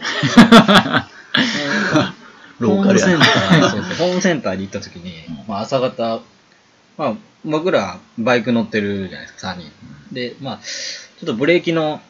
[2.61, 5.13] ローカルやなホームセンター、そうそうホームセンターに行った時に、
[5.47, 6.21] まあ朝方、
[6.97, 7.15] まあ
[7.45, 9.71] 僕らバイク乗ってるじゃないですか、3人。
[10.13, 12.01] で、まあ、ちょっとブレーキの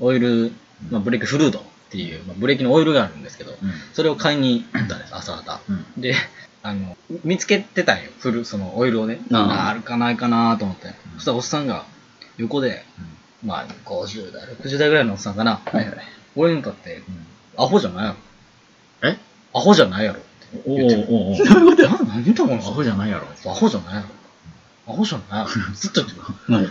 [0.00, 0.52] オイル、
[0.90, 3.56] まあブレーキフルードっていう、まあ、ブレーキのオイルがあるんですけど、うん
[3.92, 5.60] それを買いに行ったんです、朝方。
[5.68, 6.14] うんで、
[6.62, 9.20] あの、見つけてたんよ、フル、そのオイルをね。
[9.32, 10.88] あるかないかなと思って。
[11.16, 11.84] そしたらおっさんが
[12.36, 12.84] 横で、
[13.44, 15.60] まあ50代、60代ぐらいのおっさんかな。
[15.64, 15.96] はいはい。
[16.36, 17.02] 俺に向かって、
[17.56, 18.10] アホじゃないや
[19.02, 19.08] ろ。
[19.10, 19.18] え？
[19.54, 21.06] アホじゃないやろってお言ってる。
[21.10, 21.44] おおおな
[22.14, 22.56] 何言ったこの？
[22.56, 23.26] アホじゃないやろ。
[23.50, 24.06] アホじゃないやろ。
[24.92, 25.50] アホじゃないやろ。
[25.74, 26.70] ずっと言ってる。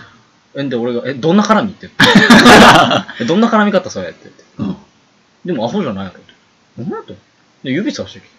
[0.59, 0.65] はい。
[0.65, 1.89] え、で、俺が、え、どんな絡みって？
[1.89, 3.23] 言って。
[3.23, 4.43] えどんな絡み方それって言って。
[4.59, 4.75] うん。
[5.45, 6.33] でもアホじゃないやろって。
[6.77, 7.13] 何やと
[7.63, 8.29] で、指さしてきて。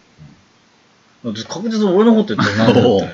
[1.33, 3.09] で確実に俺のこと言ってるなと思っ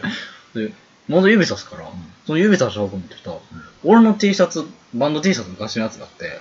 [0.54, 0.66] て。
[0.68, 0.72] で、
[1.08, 1.88] まだ指さすから、
[2.26, 3.36] その指さした方向見てきたら、
[3.84, 6.38] 俺の T シャツ、バンド T シャツ昔のやつがあって、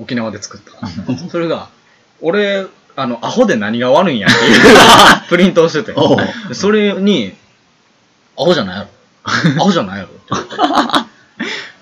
[0.00, 1.28] 沖縄で作った。
[1.28, 1.68] それが、
[2.20, 2.66] 俺、
[2.96, 4.66] あの、アホで何が悪いんやっていう
[5.28, 6.16] プリントをしてておう。
[6.48, 7.34] でそれに、
[8.36, 8.88] アホじゃないやろ。
[9.60, 10.54] アホじゃないやろって。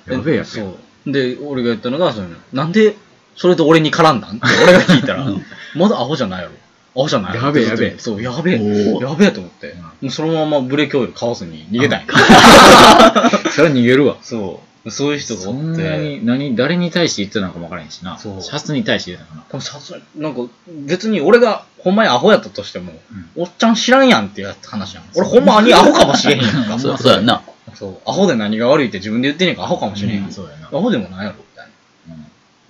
[0.09, 0.77] やべえやつやそ
[1.07, 1.13] う。
[1.13, 2.97] で、俺が言ったのが、それなんで、
[3.37, 4.37] それと俺に絡んだん？
[4.37, 5.27] って俺が聞いたら、
[5.75, 6.53] まだアホじゃないやろ。
[6.99, 7.35] アホじゃない？
[7.35, 8.99] やろやべえやべえそう、やべえ。
[9.01, 9.75] やべえと思って。
[10.01, 12.07] もうそのままブレーキオイル買わずに逃げたんや。
[13.55, 14.17] それは逃げるわ。
[14.23, 14.91] そう。
[14.91, 15.63] そういう人がそおって。
[15.63, 18.17] んなに、何、誰に対して言ってたのかもわからへんしな。
[18.17, 20.41] シそうャツに対して言ってたのか多分さすがになんか、
[20.87, 22.93] 別に俺がほんまにアホやったとしても、
[23.37, 25.05] おっちゃん知らんやんっていう話やん。
[25.17, 26.79] 俺ほんまにアホかもしれへんやんか。
[26.81, 27.43] そうそうやんな。
[27.79, 27.99] そう。
[28.07, 30.27] アホで何が悪いって自分で言ってんねんからアホかもしれへんやん。
[30.27, 31.69] うんそうやなアホでもないやろ、みたい
[32.09, 32.15] な。
[32.15, 32.21] な。
[32.21, 32.27] うんっ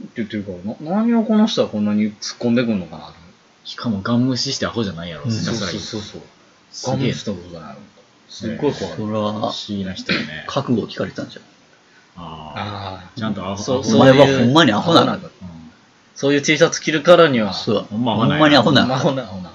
[0.08, 0.52] て言ってるか
[0.84, 3.12] ら、な何をこの人はこんなに突っ込んでくんのかな。
[3.64, 5.24] しかもガン無視してアホじゃないやろ。
[5.24, 6.22] うんひたすらそうそうそう。
[6.72, 7.76] すげえガムしたことじゃないの。
[8.28, 8.94] すっごい怖い。
[8.96, 10.44] それは不思議な人よね。
[10.46, 11.44] 覚悟を聞かれてたんじゃん。
[12.18, 13.10] ああ。
[13.16, 13.62] ちゃんとアホ。
[13.62, 15.18] そうアホお前はほんまにアホだ
[16.14, 17.86] そういう T シャツ着るからには、そう。
[17.90, 18.62] ほんまアほホなんやんまにア
[18.96, 19.52] ホな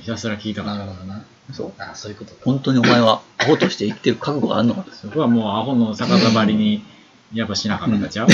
[0.00, 0.78] ひたすら聞いたから。
[0.78, 1.24] なるほどな。
[1.52, 1.72] そう。
[1.78, 2.40] あそういうことか。
[2.44, 6.84] 本当にお前はアホとして生きてる覚悟があるのかそこはもうアホの逆さばりに、
[7.32, 8.28] やっぱしなかったんちゃう？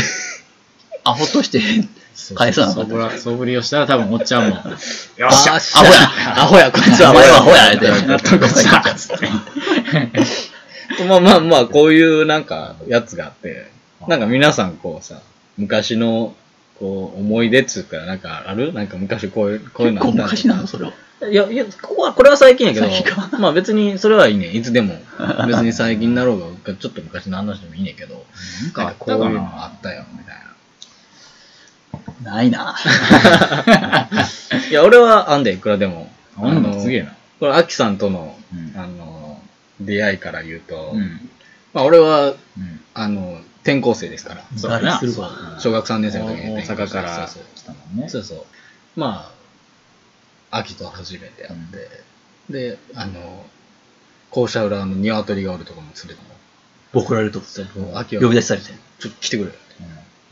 [1.04, 1.60] アホとして
[2.34, 2.88] 返さなかった。
[2.88, 4.62] そぶら、そぶりをしたら多分おっちゃんも、よ
[5.28, 5.56] っしゃ！
[5.56, 6.42] アホや。
[6.42, 7.10] アホやこいつは。
[7.10, 7.88] お前はアホやって。
[8.06, 9.28] 納得したつって。
[11.06, 13.70] まあまあまあ、こういうなんか、やつがあって、
[14.08, 15.20] なんか皆さんこうさ、
[15.58, 16.34] 昔の、
[16.78, 18.72] こう、思い出っつうか、なんかある？
[18.72, 20.92] なんか昔こういう、こういうのあった昔なのそれは。
[21.22, 22.86] いや、いや、ここは、これは最近やけど
[23.38, 24.48] まあ別にそれはいいね。
[24.48, 24.94] いつでも。
[25.46, 28.24] 別に最近だろうが、ちょっと昔の話でもいいねんけど、
[28.62, 30.36] なんかあっこういうのたかなあったよ、みたい
[32.24, 32.32] な。
[32.32, 32.76] ないな。
[34.70, 36.10] いや、俺はあんで、いくらでも。
[36.36, 37.14] あんのすげえな。
[37.38, 39.40] これ、アキさんとの、うんあの、
[39.80, 41.30] 出会いから言うと、うん。
[41.72, 42.80] まあ俺は、うん。
[42.94, 44.44] あの、転校生ですから。
[44.56, 45.60] そう。
[45.60, 47.28] 小学3年生の時に大阪から
[48.08, 48.44] そうそう。
[48.96, 49.33] まあ、
[50.56, 53.44] 秋と初めてやって、で、あの、
[54.30, 56.34] 校舎裏の鶏がおるところに連れても
[56.92, 57.40] ボコられると。
[57.40, 58.68] そう秋は呼び出しされて。
[58.98, 59.50] ちょっと来てくれ。
[59.50, 59.54] うん。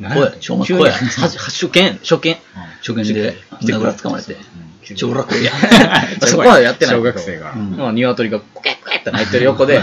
[0.00, 2.36] 何や来い急に校やはじ初見、初見。
[2.80, 4.34] 初見で殴らつかまれて。
[4.34, 4.96] うん。
[4.96, 5.52] 超楽や。
[6.26, 7.52] そこはやってない小けど学生が。
[7.52, 9.80] うんまあ、鶏がポケポケって鳴いてる横で、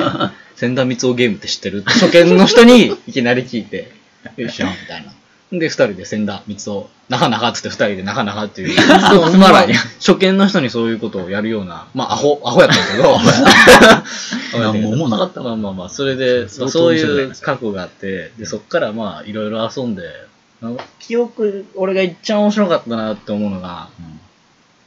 [0.55, 3.91] 千田光雄ゲームって知ってるって初見の人にいきなり聞いて、
[4.35, 5.13] よいしょ、みたいな。
[5.52, 9.74] で、二人で千田光雄、なはなはっつって二人でなはなはっていう、 つまらん。
[10.00, 13.43] 初見の人にそういうことをやるような、まあ、アホ、アホやったんやけど、 アホやっ
[14.52, 20.04] た なんけども思わなかったまあまあまあ、それで、そういいう覚悟があって、で、そっからまあ、いろいろ遊んで、
[21.00, 23.88] 記憶、俺が一番面白かったなって思うのが、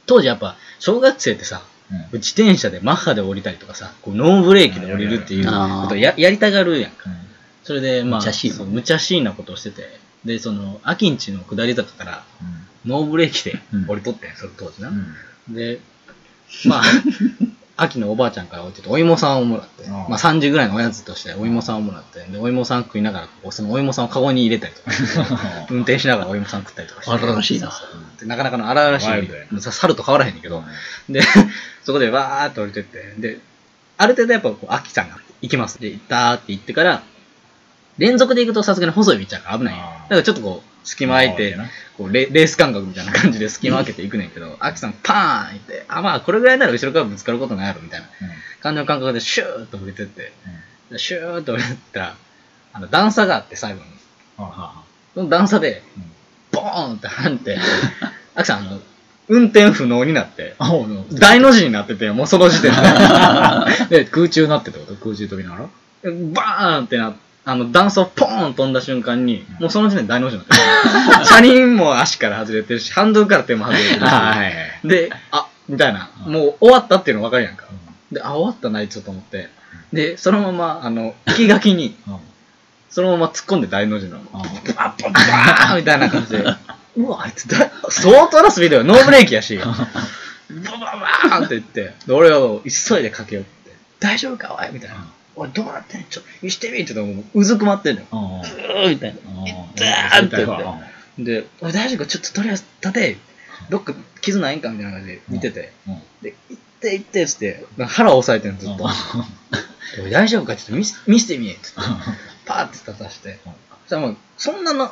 [0.05, 1.61] 当時やっぱ、小学生ってさ、
[1.91, 2.19] うん。
[2.19, 5.51] 自転車でマッハで降りたりとかさ、こうノーブレーキで降りるっていうこ
[5.89, 7.09] とをややりたがるやんか。
[7.63, 12.23] それで、まあ、無茶しいなそう無茶しいなことをしてて、で、その、秋んちの下り坂から、
[12.85, 14.91] ノーブレーキで降りとってん、その当時な。
[15.49, 15.79] で、
[16.65, 16.83] まあ、
[17.75, 24.91] 秋のおばあちゃんから置いてて、お芋さんをもらって、まあ3時ぐらいのおやつとしてお芋さんをもらって、で、お芋さん食いながら、こうそのお芋さんをカゴに入れたりとか
[25.71, 27.11] 運転しながらお芋さん食ったりとかして。
[27.11, 27.71] 荒々しいな。
[28.19, 30.63] でなかなかの荒々しい、さ猿と変わらへんねんけど、
[31.09, 31.21] で、
[31.83, 33.39] そこでわーっと降りてって、で、
[33.97, 35.79] ある程度やっぱこう、アキさんが行きます。
[35.81, 37.01] で、行ったーって言ってから、
[37.97, 39.83] 連続で行くとさすがに細い道やから危ないよ。
[39.83, 41.57] だからちょっとこう、隙間空いて、
[41.97, 48.07] こうレレース感覚みたいな感じで隙間開けていくねんけど、アキさんパーン行って、あ、まあこれぐらいなら後ろからぶつかることないやろみたいな
[48.61, 50.33] 感じの感覚でシューッと降りてって、
[50.91, 52.15] でシューッと降りてったら、
[52.73, 53.85] あの段差があって最後に。
[55.13, 55.83] その段差で、
[56.51, 57.57] ボーンって跳ねて、
[58.35, 58.79] アキさん、あの、
[59.29, 60.55] 運転不能になって、
[61.19, 62.77] 大の字になってて、もうその時点で。
[64.03, 64.95] で、空中なってってこと？
[64.95, 65.63] 空中飛びながら？
[66.33, 67.13] バーンってな
[67.45, 71.25] あの、段差をポーン飛んだ瞬間に、もうその時点で大の字になってる。
[71.27, 74.05] 車輪も足から外れてるし、ハンドルから手も外れてるし。
[74.05, 74.47] は
[74.83, 74.87] い。
[74.87, 76.09] で、あ、みたいな。
[76.25, 77.65] うんもう終わったっていうの分かるやんか。
[78.11, 79.49] で、あ、終わったな、いつと思って。
[79.91, 81.95] で、そのまま、あの、行きがきに、
[82.89, 86.45] そのまま突っ込んで大の字の、バッバッバーンみたいな感じで、
[86.95, 88.83] うわ、あいつだ、相当なスピードよ。
[88.83, 89.73] ノーブレーキやし、ババ
[91.29, 95.07] バーンって言って、で俺を急いで駆け寄って、大丈夫かおいみたいな。
[95.35, 98.07] おい、どうなってんちょ、見してみって言ってもう、うずくまってんのよ。
[98.11, 99.19] うーみたいな。
[99.75, 100.57] 痛ーって言っ
[101.17, 101.23] て。
[101.23, 101.99] で、おい、大丈夫？
[101.99, 103.17] かちょっととりあえず立て
[103.69, 104.69] どっか傷ないんか？
[104.69, 105.71] みたいな感じで見てて。
[106.21, 108.85] で、行って行ってって、腹押さえてんのずっと。
[110.03, 110.55] おい大丈夫か？
[110.55, 111.61] ちょっと見せ見せてみえって。
[112.45, 113.39] パーって立たして。
[113.43, 114.91] そしたらまあ、そんなの、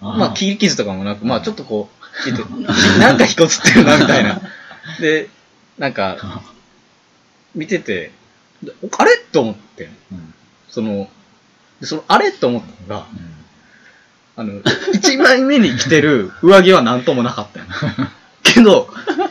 [0.00, 1.88] まあ、切り傷とかもなく、まあ、ちょっとこ
[2.26, 4.40] う、なんか引こつってるな、みたいな。
[5.00, 5.28] で、
[5.78, 6.42] なんか、
[7.54, 8.12] 見てて、で
[8.98, 9.18] あれ？
[9.32, 9.88] と思って。
[10.68, 11.08] その、
[11.80, 12.32] でそのあれ？
[12.32, 13.34] と思ったのが、うん
[14.36, 14.60] あの、
[14.92, 17.66] 一枚目に着てる上着は何ともなかったよ。
[18.42, 18.88] けど、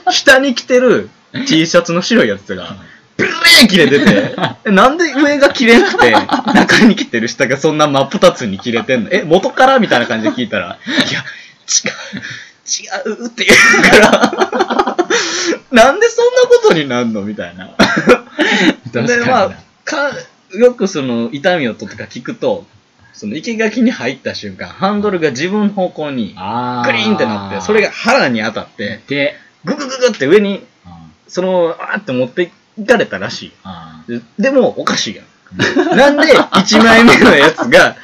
[0.10, 1.10] 下に着てる
[1.46, 2.78] T シャツの白いやつが、
[3.18, 6.12] ブレー切れてて、えなんで上が切れんくて、
[6.54, 9.10] 中に着てる下がそんな真っ二つに切れてんの？
[9.12, 9.80] え、元から？
[9.80, 14.93] みたいな感じで聞いたら、いや、違う、違うって言うから、
[15.72, 17.76] なんでそんなことになんのみたいな。
[18.92, 19.52] で、まあ、
[19.86, 20.12] か
[20.52, 22.66] よくその痛み音とか聞くと、
[23.14, 29.36] その生垣に入った瞬間、ハンドルが自分の方向にグリーンってなって、それが腹に当たって、で、
[29.66, 30.94] ググググって上に、うん
[31.28, 33.52] その、あーって持っていかれたらしい。
[34.08, 35.98] うんででも、おかしいやん。
[35.98, 37.96] なんで、1枚目のやつが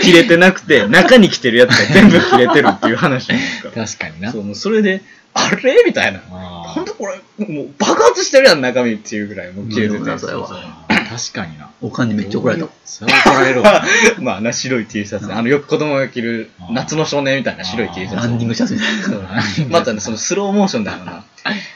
[0.00, 3.70] 切れてなくて、中に来てるやつが全部切れてるっていう話なんですか。
[3.70, 4.32] 確かにな。
[4.32, 5.02] そうそれで、
[5.36, 5.84] あれ？
[5.86, 6.20] みたいな。
[6.30, 10.00] あほんとこれ、もう爆発してるやん、中身っていうぐらい、もう切れてて。
[10.00, 10.48] うんそれは
[11.06, 11.70] 確かにな。
[11.80, 12.68] おかんにめっちゃ怒られた。
[12.84, 13.84] それは怒られるわ。
[14.18, 18.16] まあな、白い T シャツ、あの、よく子供が着る夏の少年みたいな白い T シャツ。
[18.16, 19.04] ランニングシャツみたいな。
[19.04, 21.24] そうまたね、そのスローモーションであのな、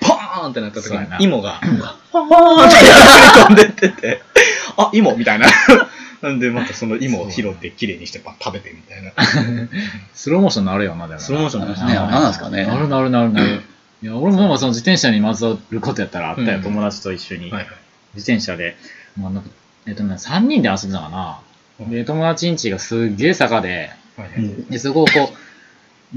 [0.00, 1.60] ポーンってなった時にそうやな、芋が、
[2.10, 2.76] ポーンって
[3.40, 4.22] 飛んでってて、
[4.76, 5.46] あ、芋みたいな。
[6.22, 9.12] なんで、またその芋を拾って、綺麗にして、パッ食べてみたいな。
[10.12, 11.20] スローモーションなるよな、でもな。
[11.20, 12.66] スローモーションなんですね、何なんですかね。
[12.66, 13.62] なるなるなるなる。
[14.02, 17.50] いや、俺もまあその自転車にまつわることやったらあったよ、うん友達と一緒に。
[17.50, 17.66] はい
[18.14, 18.76] 自転車で、
[19.16, 19.42] まあ
[19.86, 21.40] えっとね、3人で遊んでたかな。
[21.88, 23.90] で、友達ん家がすっげえ坂で、
[24.68, 25.32] で、そこをこ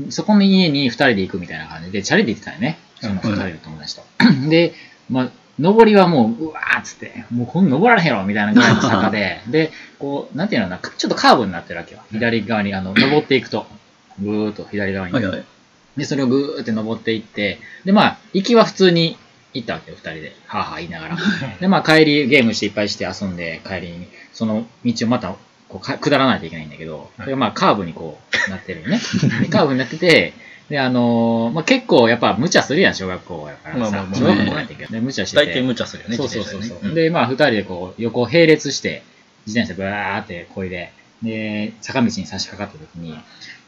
[0.07, 2.79] う、そこの家に2人で行くみたいな感じで、チャリで行ってたよね。
[2.99, 4.03] その2人の友達と。
[4.49, 4.73] で、
[5.09, 12.01] まあ、上りはもう、うわーっつって、もうこん登られへんやろみたいなぐらいの坂で、 で、こう、なんていうのかな、ちょっとカーブになってるわけよ。
[12.11, 13.67] 左側に、あの、登っていくと、
[14.19, 15.13] ぐーっと左側に。
[15.13, 15.43] はいはい。
[15.97, 19.17] で、それをぐーって登っていって、で、まあ、行きは普通に
[19.53, 20.35] 行ったわけよ、二人で。
[20.47, 21.17] はぁはぁ言いながら。
[21.59, 25.35] で、まあ、帰り、ゲームしていっぱいして遊んで、帰りに、その道をまた、
[25.69, 28.99] こうか、下らないといけないんだけど、それがまあ、カーブにこう、なってるよね。
[29.41, 30.33] でカーブになってて、
[30.69, 34.03] で、あのーまあ、結構、やっぱ、無茶するやん、小学校やからさまあまあ。
[34.05, 35.45] まあ小学校もないけど、で、無茶してて。
[35.45, 39.03] 大体無茶するよね、そうそうそうそう、自転車ねで、まあ、二人でこう、横並列して、
[39.45, 43.17] 自転車ブワーってこいで、で、坂道に差し掛かった時に、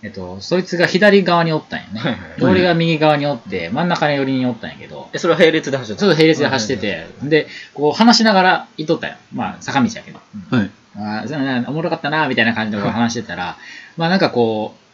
[0.02, 2.00] えっと、そいつが左側におったんよね。
[2.00, 9.16] はいはいで俺が右側におって、真ん中に寄りにおったんやけど、え、それは並列で走ってちょっと並列で走ってて、で、こう話しながら行っとったよ。
[9.34, 10.20] まあ、坂道やけど。
[10.52, 10.72] はい。
[10.98, 13.58] ああ、おもろかったな、みたいな感じでこう話してたら、
[13.98, 14.85] まあなんかこう、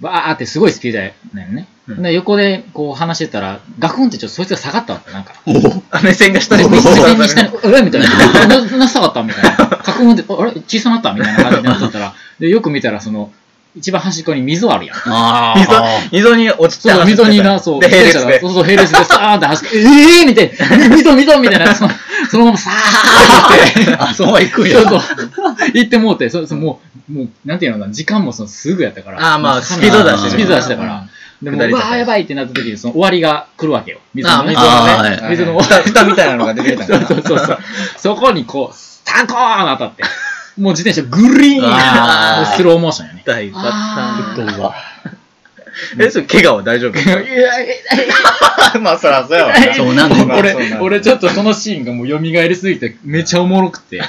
[0.00, 1.68] バーってすごいスピードやねんね。
[1.88, 5.34] うんで、横でこう話してたら、ガクンってちょっとそいつが下がったわけ、なんか。
[5.90, 8.46] あ、目線が下に目線に下に、えみたいな。
[8.46, 9.66] な、な下がったみたいな。
[9.66, 13.32] カクンって、あれ小さなったみたいな感じになっとったら、で、よく見たら、その、
[13.76, 14.96] 一番端っこに溝あるやん。
[15.06, 15.84] あ溝あ。
[16.10, 18.40] 溝に落ちてそう、溝にな、そう、で、並列で。
[18.40, 20.52] そうそう、並列でさーって走って、ええーみたい
[20.88, 21.90] な、溝、溝みたいな、その
[22.30, 24.80] そのままさーって、あ、そのまま行くんや。
[24.82, 29.34] そうそう、行ってもうて、そうそうもう、もう、なんていうのかな、時間もそのすぐやったから。
[29.34, 31.06] あーまあスピード出してるスピード出してたから。
[31.42, 33.98] でも、う下り坂わーやばいってなった時に、その終わりが来るわけよ。
[34.14, 34.62] 水あ、のね溝。
[34.62, 35.28] のあね。
[35.30, 37.58] 水の蓋蓋みたいなのが出てきたそうそうそうそう。
[37.96, 40.04] そこにこう、タコーン当たって、
[40.58, 43.22] もう自転車グリーンあーもうスローモーションやね。
[43.26, 44.46] 大パターン。
[44.46, 44.74] どうわ。
[45.98, 47.74] え、それ、怪我は大丈夫いやいやいや
[48.80, 49.54] まあ、そらそうやわ。
[49.74, 54.00] そうなんだよ俺、俺ちょっとそのシーンがもう蘇りすぎて めちゃおもろくて、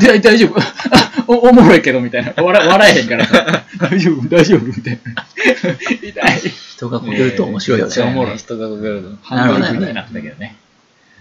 [0.00, 0.60] 大 大丈夫
[1.26, 2.32] おおもろいけどみたいな。
[2.36, 5.26] 笑笑えへんからさ、大丈夫大丈夫みたいな。
[6.02, 6.52] 痛い。
[6.76, 8.14] 人がこけると面白いよめっちゃおね。
[8.14, 9.10] もろい人がこけるの。
[9.22, 10.56] ハンドルフリーになってたけどね。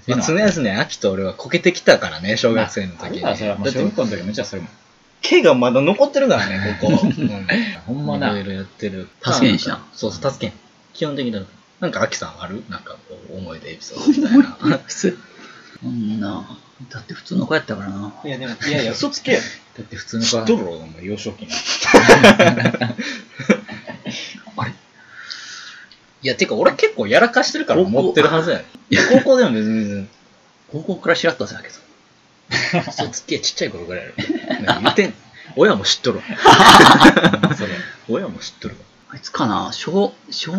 [0.08, 3.26] まあ、常々ね、秋と俺はこけてきたからね、小学生の時に。
[3.26, 4.70] あそれはもうだって小学校の時めっちゃそれもん。
[5.22, 6.94] 毛がまだ残ってるからね、ここ。
[7.04, 7.48] うん
[7.86, 8.32] ほんまな。
[8.32, 9.08] いろいろやってる。
[9.24, 9.86] 助けにしな。
[9.94, 10.58] そうそう、助けん。
[10.94, 11.46] 基本的にだか
[11.82, 11.88] ら。
[11.88, 12.64] なんか、秋さんある？
[12.70, 14.78] なんか、こう思い出エピソードみたいな。
[14.86, 15.18] 普通。
[15.82, 16.58] そんな。
[16.90, 18.14] だって普通の子やったからな。
[18.26, 19.40] いや、でも、いやいや、嘘つけや。
[19.78, 21.52] だって普通の子知っとるろ、お前、幼少期に。
[24.58, 24.72] あれ？
[26.22, 28.62] いや、てか、俺結構やらかしてるから持ってるはずや。
[29.10, 30.10] 高校でも別に全
[30.72, 31.76] 高校から知らったせやけど。
[32.50, 34.10] 然、嘘つけ、ちっちゃい頃ぐらいや
[34.76, 34.82] ろ。
[34.82, 35.14] 言ってん。
[35.56, 36.24] 親も知っとるわ。
[37.56, 37.70] それ。
[38.08, 38.82] 親も知っとるわ。
[39.12, 40.52] あいつかな小、小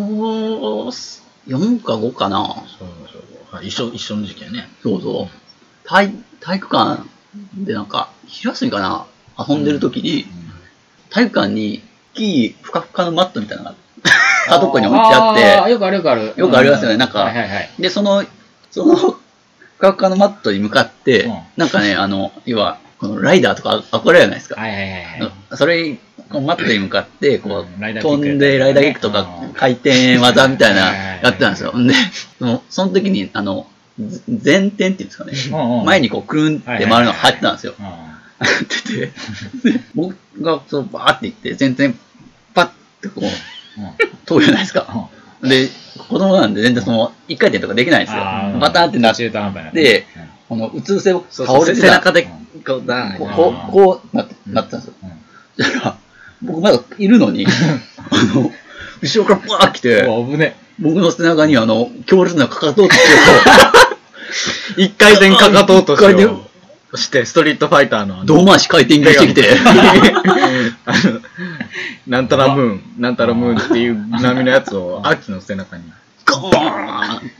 [1.49, 3.55] 4か5かなそうそう。
[3.55, 4.68] はい、一緒、一緒の時期やね。
[4.82, 5.36] そうそう。
[5.84, 7.03] 体、体育館
[7.55, 9.07] でなんか、昼休みかな
[9.38, 10.26] 遊んでる時に、
[11.11, 11.82] 体育館に、
[12.12, 13.76] 大きいふかふかのマットみたいなのが、
[14.51, 16.34] あどっかに置いてあって、よくあるよくある。
[16.36, 17.70] よくありますよねなんかはいはいはい。
[17.78, 18.24] で、その、
[18.70, 19.19] その、
[19.81, 24.61] ふかふかのマットに向かって、うんなんかね、あの、要は、このライダーとか憧れるじゃないですか。
[24.61, 25.33] はいはいはいはい。
[25.57, 31.72] それ、こうマットに向かって、こうんライう、ダーキック飛んで、ライダーキックとかうん、回転技みたいなやってたんですよ。
[31.72, 31.95] で、
[32.39, 33.66] そのその時に、あの、
[33.99, 35.33] ず前転っていうんですかね。
[35.51, 37.74] うんうん前にこう、くるんって回るのが入ってたんですよ。
[37.81, 37.89] うんっ
[38.68, 41.99] てて、で僕がそのバーって行って、全然
[42.55, 42.66] パッ
[43.01, 45.09] てこう、通るじゃないですか。
[45.43, 45.68] で、
[46.09, 48.22] 子供なんで全然その、一回転とかできないんですよ。
[48.61, 49.30] バタンってなって、
[49.72, 50.07] で、
[50.49, 52.28] このうつ伏せを倒れてた背中で
[52.66, 53.16] こうだ
[53.70, 54.95] こうなってなってたんですよ。
[55.57, 55.97] そしたら、
[56.43, 57.47] 僕まだいるのに、
[58.11, 58.51] あの、
[59.01, 60.03] 後ろからバーッ来て、
[60.78, 62.99] 僕の背中にあの、強烈なかかとをつけ
[64.82, 66.49] 一回転かかとうとし一回転よう
[66.97, 69.49] して、ストリートファイターのあのて、胴回し回転がしてきて、
[70.86, 71.20] あの、
[72.07, 75.84] なんたらムーン、なんたらムーンっていう波のやつを、アキの背中に。
[76.26, 77.30] ゴーン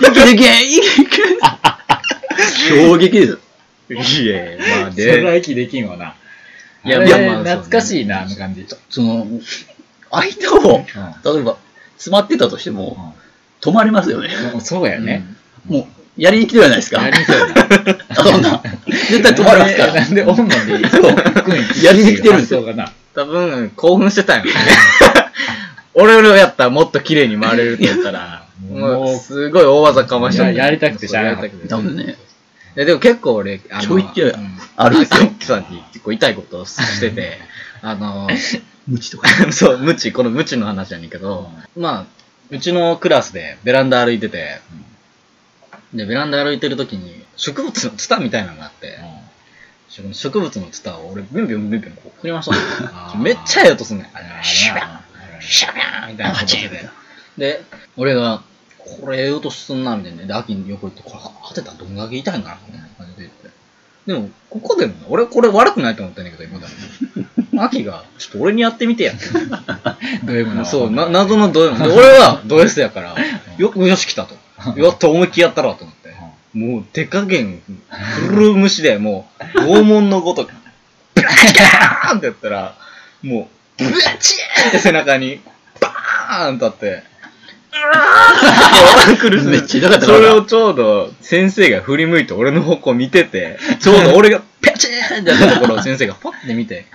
[0.00, 1.38] 息でけん息でけん
[2.88, 3.38] 衝撃です。
[3.88, 6.14] いえ、まあそれはで、息できんわな。
[6.84, 8.66] いやいや、まあまあ懐かしいな、あの感じ。
[8.90, 9.26] その、
[10.10, 10.84] 相手を、
[11.34, 11.56] 例えば、
[11.96, 13.14] 詰まってたとしても、
[13.60, 14.28] 止まりますよね。
[14.54, 15.24] うんそうやね。
[15.66, 17.02] もう、やりに来てるじゃないですか。
[17.02, 18.14] やりにくいな。
[18.14, 18.62] そんな。
[18.86, 19.94] 絶対止まりますから。
[19.94, 22.64] なんでおんのに、そうやりに来てるんですよ。
[23.14, 24.52] 多分、興奮してたんよね。
[25.94, 30.44] 俺をやったらもっと綺麗に回れるって言ったら、もうすごい大技かました。
[30.44, 32.16] ややりたくてしゃあなかった多分ね、
[32.76, 37.38] えでも結構俺、あの、ちょいちょいうんあるんですよさんに結構痛いことをしてて、
[37.80, 38.28] あの、
[38.86, 39.28] 無知とか。
[39.52, 42.04] そう、無知、この無知の話やねんけど、まあ、
[42.50, 44.60] うちのクラスでベランダ歩いてて、
[45.94, 48.98] で、ベランダ歩いてる時に、植物のツタみたいなのがあって、
[50.12, 54.06] 植物のツタを俺、ビュンビュンビュンビュンこう振りましためっちゃええ音すんねん。
[54.44, 55.00] シュビャン
[55.40, 56.88] シャビャンみたいな音してて。
[57.38, 57.62] で、
[57.96, 58.42] 俺が、
[58.78, 60.24] これええ音すんな、みたいな。
[60.26, 61.18] で、秋に横行って、これ
[61.48, 63.50] 当てたらどんだけ痛いんかな、みたいな感じで言って。
[64.06, 67.26] でも、ここでも、俺これ悪くないと思ってんだけど、今だに。
[67.58, 69.24] 秋が、ちょっと俺にやってみてやって。
[70.24, 70.64] ド M の。
[70.64, 71.78] そう、な謎のド M。
[71.78, 73.16] で、俺はド S やから、
[73.58, 74.36] よ、よし来たと。
[74.76, 76.14] やっと思いっきりやったろと思って。
[76.56, 77.60] もう、手加減、
[78.28, 80.52] 古虫で、もう、拷問のごとく、
[81.14, 82.74] ブラーンってやったら、
[83.22, 85.40] もう、ブチーンって背中に、
[85.80, 87.02] バーンとあって、
[89.20, 89.46] 苦しい。
[89.46, 96.86] めっちゃ痛かったそれをちょうど、先生が振り向いて俺の方向見てて、ちょうど俺が、ペチーンってやったところを先生がパッて見て、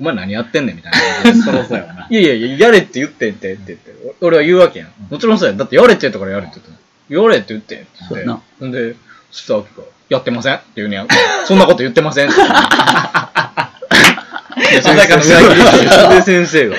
[0.00, 0.92] お前何やってんねんみたい
[1.34, 1.44] な。
[1.44, 2.06] そろそろやな。
[2.10, 4.90] いやいやいや、やれって言ってんてって言って、お俺は言うわけやん。
[5.10, 5.56] もちろんそうや。
[5.56, 6.75] だってやれって言ったからやれって言った
[7.10, 8.14] のやれって言ってって言って。
[8.14, 8.96] そうやほんで、
[9.30, 11.08] そしたら秋が、やってませんって言うねやん。
[11.46, 12.40] そんなこと言ってませんって。
[14.56, 15.40] いや、だから裏
[16.10, 16.76] 切り先生が、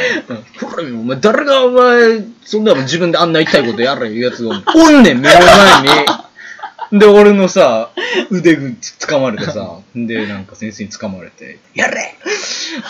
[0.61, 6.99] ほら、お前、誰がお前、そんなもん自分であんな痛いことやれいうやつが、おんねん、目の前に。
[6.99, 7.91] で、俺のさ、
[8.31, 12.15] 腕ぐつかまれてさ、で、なんか先生につかまれて、やれ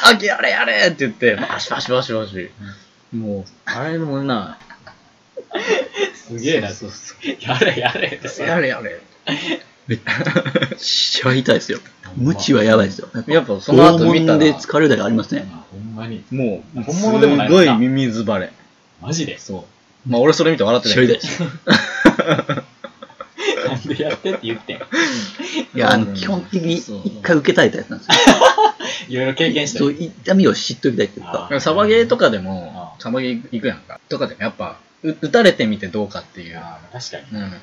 [0.04, 2.50] あきやれやれって言って、バシバシバシバシ。
[3.14, 4.60] もう、あれもな、
[6.28, 6.70] すげえな。
[6.72, 9.00] そうそやれやれってう、やれやれ。
[9.88, 10.00] めっ
[10.78, 11.80] ちゃ痛いですよ。
[12.16, 13.08] 無知はやばいですよ。
[13.28, 15.48] やっぱその後見たで疲れたりありますね。
[15.72, 16.24] ほんまに。
[16.32, 18.52] もう、本物でもないすごい耳ずばれ。
[19.02, 19.38] マジで？
[19.38, 19.60] そ
[20.06, 20.10] う。
[20.10, 21.44] まあ俺それ見て笑ってないめっちゃ痛いです。
[23.68, 24.78] なんでやってって言ってん？
[24.78, 24.82] い
[25.80, 28.16] や、あの、基本的に一回受けたいタイプなんですよ。
[29.10, 30.06] いろいろ経験したそう、り。
[30.06, 31.50] 痛みを知っときたいっていうか。
[31.60, 34.00] サバゲーとかでも、サバゲー行くやんか。
[34.10, 36.58] とかでもやっぱ、う打たれてみてどうかっていう。
[36.58, 37.44] あー確かに。
[37.44, 37.54] うん。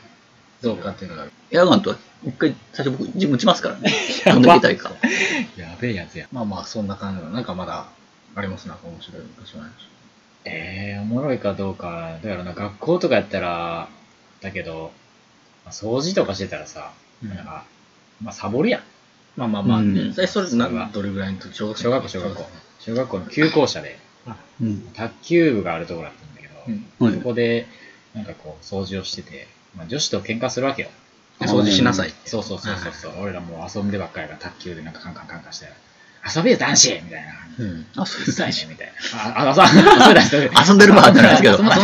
[0.62, 1.26] どうかっていうのが。
[1.50, 3.92] エアガンとは一回、最初僕、自分打ちますからね。
[4.24, 4.92] やいか。
[5.56, 6.26] やべえやつや。
[6.32, 7.30] まあまあ、そんな感じの。
[7.30, 7.86] なんかまだ、
[8.34, 9.70] ありますなんか面白い昔の話。
[10.46, 12.18] えー、おもろいかどうか。
[12.22, 13.88] だからな、学校とかやったら、
[14.40, 14.92] だけど、
[15.64, 17.64] まあ掃除とかしてたらさ、うんなんか、
[18.22, 18.82] まあ、サボるやん。
[19.36, 22.46] まあまあまあ、うんえそれなそれはどれぐらいの時小学校、小学校。
[22.78, 23.98] 小学校の休校舎で、
[24.60, 24.80] うん。
[24.94, 26.33] 卓球部があるところだったんだけど、
[26.68, 27.06] うん。
[27.06, 27.66] はいそこで、
[28.14, 30.88] なんかこう、掃除をしてて、まあ、女子と喧嘩するわけよ。
[31.40, 32.28] 掃除しなさいって。
[32.28, 33.12] そうそうそうそうそう。
[33.22, 35.66] 俺らもう遊んでばっかりが卓球でなんかカンカンカンカンして、
[36.36, 37.32] 遊べよ男子みたいな。
[37.58, 37.86] うん。
[37.96, 38.92] あ、そううるさいねみたいな。
[39.40, 39.62] あ、遊
[40.68, 41.76] 遊んでる場合じゃないですけど遊ぶな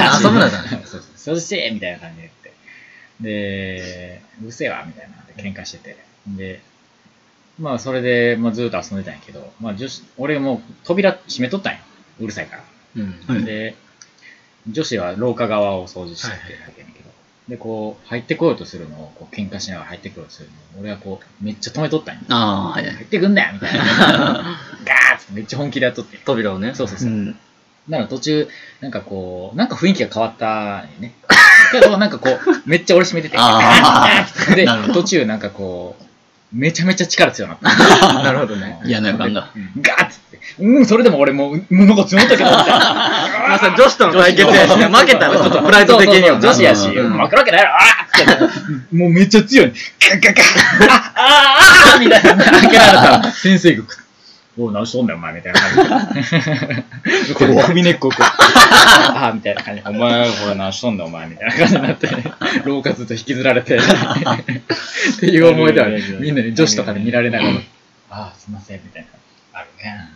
[0.51, 1.35] そうそう。
[1.35, 2.53] 掃除してみたいな感じで言って。
[3.21, 5.97] で、うるせえわみたいなで喧嘩してて。
[6.29, 6.61] で、
[7.59, 11.81] まあそれで、まあ、ずっと遊んでたんやけど、まあ女子、俺もう扉閉めとったんよ。
[12.21, 12.63] うるさいから。
[12.97, 13.21] うん。
[13.27, 13.75] はいで、
[14.69, 17.11] 女子は廊下側を掃除しててはいはいわけやけど、
[17.49, 22.21] で、こう、入ってこようとするのを、こう、喧嘩しながら入ってこようとするのを、俺はこう、めっちゃ止めとったんよ。
[22.29, 22.95] ああ、はいはい。
[22.95, 23.85] 入ってくんだよみたいな。
[24.85, 26.19] ガーッてめっちゃ本気でやっとって。
[26.25, 26.73] 扉をね。
[26.75, 27.09] そうそうそう。
[27.09, 27.37] うん。
[27.89, 28.49] だから途中、
[28.81, 31.15] なんかこう、なんか雰囲気が変わったんよね。
[31.73, 36.05] けど、なんかこう、めっちゃ俺閉めてて、あーで途中なんかこう、
[36.53, 38.23] めちゃめちゃ力強くなった。
[38.23, 38.81] なるほどね。
[38.85, 39.51] 嫌な予感が。
[39.81, 43.29] ガーッつって、うん、それでも俺もう、もうなんか強かったけど、みたいな。
[43.51, 49.67] まあさ、女子との対決やしね、負けたらちょっとプライド的にはな女子やし、うん負けるわけないやろ、あーって、もうめっちゃ強い。
[49.67, 52.37] ガッガッガッ、ああああみたいな。
[52.37, 53.85] 開けられたら、先生が、
[54.57, 57.35] おう、何しとんだよ、お前、みたいな感じで。
[57.35, 62.09] こう首根っこをこう、ああ、みたいな感じで、お前、これ何しとんだよ、お前、みたいな感じになって、
[62.65, 63.81] 廊下ずっと引きずられて、っ
[65.19, 65.89] ていう思い出は、
[66.21, 67.51] みんなに女子とかで見られながら、
[68.11, 69.03] ああ、すいません、みたい
[69.53, 69.61] な。
[69.61, 70.11] あるね。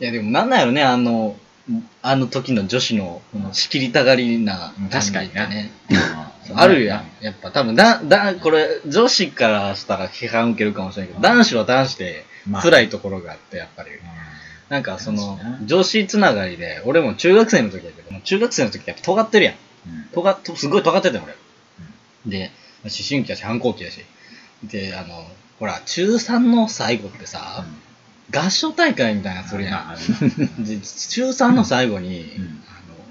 [0.00, 1.36] いや、でもなんなんやろね、あの、
[2.02, 5.70] あの時の女子の、この仕切りたがりなうん感じ確かになね。
[6.54, 7.24] あるやん。
[7.24, 13.90] やっぱ多分だ、だ、これ、女子からしたら批判受けるかもしれないけど、男子は男子でまあ辛いところがあって、やっぱり。
[14.70, 19.54] なんかその女子つながりで、俺も中学生の時やけど、中学生の時やっぱ尖ってるやん。
[20.12, 21.34] 尖っ、すごい尖ってたよ、俺。
[22.26, 22.50] で、
[22.84, 24.04] 思春期やし、反抗期やし。
[24.64, 25.26] で、あの、
[25.58, 27.64] ほら、中3の最後ってさ、
[28.30, 29.96] 合唱大会みたいなのするや
[30.58, 30.64] ん。
[30.64, 32.48] で中3の最後に、うんあの、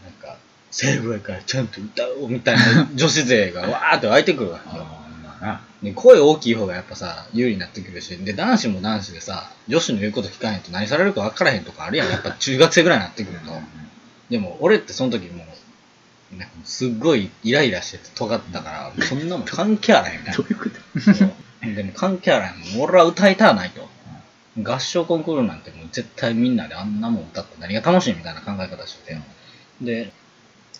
[0.03, 0.37] なんか、
[0.71, 4.85] 最後やからちゃんと歌おうみたいな女子勢がわーって湧いてくるわけよ。
[5.83, 12.09] で声大きい方がやっぱさ、有利になってくるし、で、男子も男子でさ、女子の言うこと聞かへんと何されるか分からへんとかあるやん。
[12.09, 13.51] やっぱ中学生ぐらいになってくると。
[14.29, 15.45] でも、俺ってその時も
[16.33, 20.37] う、なんかすっごいイライラしてて尖ったから、そんなもん関係あらへんみたいな。
[20.37, 20.65] どういうこ
[21.61, 21.75] と？
[21.75, 22.81] でも関係あらへん。
[22.81, 23.86] 俺は歌いたないと。
[24.63, 29.21] 合唱コンクールなんてもう絶対みんなであんなもん歌って何が楽しいみたいな考え方してて。
[29.81, 30.11] で、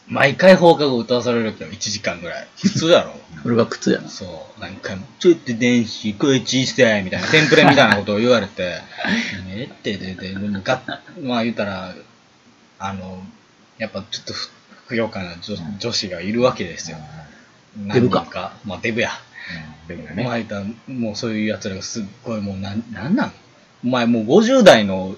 [0.08, 2.48] 毎回放課後歌わされるけど1時間ぐらい。
[2.62, 3.14] 普通やろ。
[3.46, 4.10] 俺は靴やな。
[4.10, 8.82] そう、何回も、ちょっと電子、声小さい、みたいな、テンプレみたいなことを言われて、
[9.52, 10.82] えってで、で、でもが、
[11.22, 11.94] まあ言ったら、
[12.80, 13.22] あの、
[13.78, 14.50] やっぱちょっとふ
[14.86, 16.98] ふくよかな女女子がいるわけですよ。
[17.76, 18.54] デブか。
[18.64, 19.12] まあデブや。
[19.88, 23.34] でもまあ言ったら、もうそういう奴らがすっごいもうなん、なんなん
[23.84, 25.16] お前もう50代の、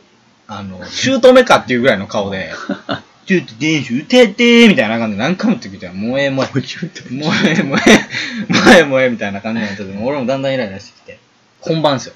[0.48, 2.52] あの、姑かっていうぐらいの顔で、
[3.26, 7.14] ちょっと電子歌ってみたいな感じで何回も言ってきて、もうええもうええ。
[7.14, 11.20] もうええ、もうええ、もうええ、もうええ、みたいな感じになってて、俺もだんだんイライラしてきて、
[11.62, 12.14] 本番ですよ。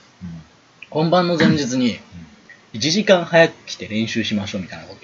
[0.90, 2.00] 本番の前日に、
[2.74, 5.03] 1時間早く来て練習しましょうみたいなこと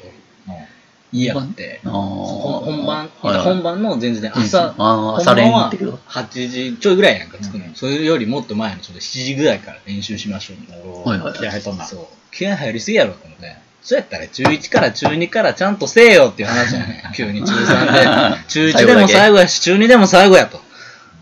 [1.11, 1.91] を言い合って、ああ。
[1.91, 5.99] 本本番、本番の前日で朝、ああ、朝練本番はってけど。
[6.07, 7.65] 8時ちょいぐらいやんか着くの。
[7.75, 10.85] それよりもっと前のちょっと7時ぐらいから練習しましょうみたいな。
[10.85, 11.85] はいはい気合入っとんな。
[11.85, 12.07] そう。
[12.31, 13.55] 気合入りすぎやろと思って。
[13.81, 17.13] そうやったら中1から中2からちゃんとせえよっていう話やねん。
[17.15, 18.43] 急に中3で。
[18.47, 20.61] 中1でも最後やし、中2でも最後やと。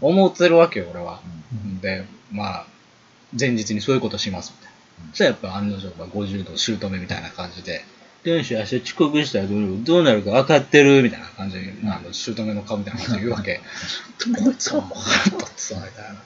[0.01, 1.19] 思ってるわけよ、俺は。
[1.81, 2.65] で、まあ、
[3.37, 5.09] 前日にそういうことしますみたいな。
[5.11, 7.85] そしたらやっぱ案の定が50度姑みたいな感じで、
[8.27, 13.61] 電子明日遅刻したらどうどうなるか分かってるみたいな感じで、あの姑の顔みたいな感じで言うわけ。
[14.43, 14.81] こいつは。
[14.81, 16.21] とってさ、みたいな。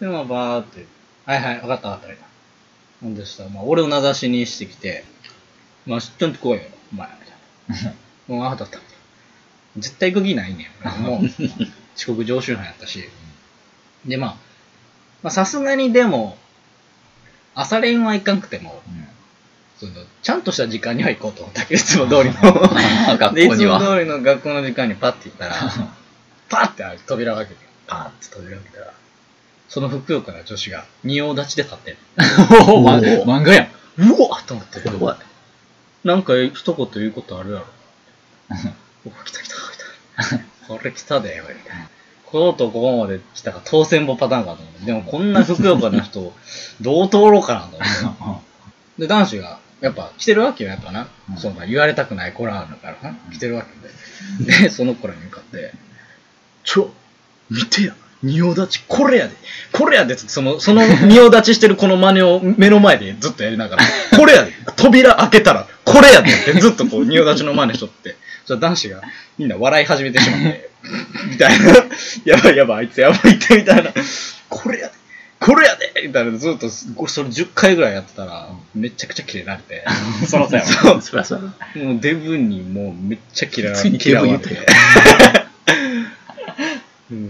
[0.00, 0.84] で、まあ、バーって、
[1.24, 2.26] はいはい、分かった分かった、みたいな。
[3.02, 5.04] ほんでしたら、まあ、俺を名指しにしてきて、
[5.86, 7.08] まあ、ちゃんと来いよ、お前、
[7.68, 7.94] みたいな。
[8.26, 8.84] もう分かったった。
[9.78, 10.66] 絶対行く気ないねん。
[10.82, 11.24] 俺もう、
[11.94, 13.08] 遅刻常習犯やったし。
[14.04, 14.36] で、まあ、
[15.22, 16.36] まあ、さすがにでも、
[17.54, 18.82] 朝練はいかんくても、
[19.84, 22.36] そのちゃんとした時間には行こうと思ったけど、いつも通りの。
[23.10, 23.78] あ 学校には。
[23.78, 25.54] も通りの学校の時間にパッて行ったら、
[26.48, 28.92] パッて扉を開けて、パーって扉を開けたら、
[29.68, 31.96] そのふくよかな女子が仁王立ちで立ってる。
[32.16, 33.68] 漫画やん。
[33.98, 35.18] うわっと思って、怖い。
[36.04, 37.66] なんか一言言うことあるやろ。
[39.06, 40.38] お来た来た来た。
[40.68, 41.88] これ来たで、みたいな。
[42.24, 44.86] こことここまで来たから当選簿パターンかと思って。
[44.86, 46.32] でもこんなふくよかな人、
[46.80, 47.76] どう通ろうかなと
[48.24, 48.54] 思って。
[48.98, 51.08] で、男子が、やっぱ来てるわけよ、やっぱな。
[51.36, 53.18] そんな言われたくない子らだからな。
[53.30, 53.66] 来てるわ
[54.38, 54.62] けで。
[54.62, 55.72] で、その子らに向かって、
[56.64, 56.90] ちょ、
[57.50, 57.94] 見てや。
[58.22, 59.34] 仁王立ち、これやで。
[59.72, 60.16] これやで。
[60.16, 63.82] その、その仁王立ちしてるこの真似を目の前でずっとやりながら、
[64.16, 64.52] これやで。
[64.76, 68.16] 扉開けたら、これやでってずっとこう仁王立ちの真似しとって、
[68.46, 69.02] そしたら男子が
[69.36, 70.70] みんな笑い始めてしまって、
[71.30, 71.66] みたいな。
[72.24, 73.92] やばいやばい、あいつやばいって、みたいな。
[74.48, 75.03] これやで。
[75.44, 76.86] これやでみたいな、ずっと、そ
[77.22, 79.84] れ10回ぐらいやってたら、めちゃくちゃキレられて。
[80.26, 80.70] そらそうやわ。
[80.72, 81.02] そう。
[81.02, 81.82] そりゃそうや。
[81.84, 84.48] もうデブにもうめっちゃ嫌わついに嫌われて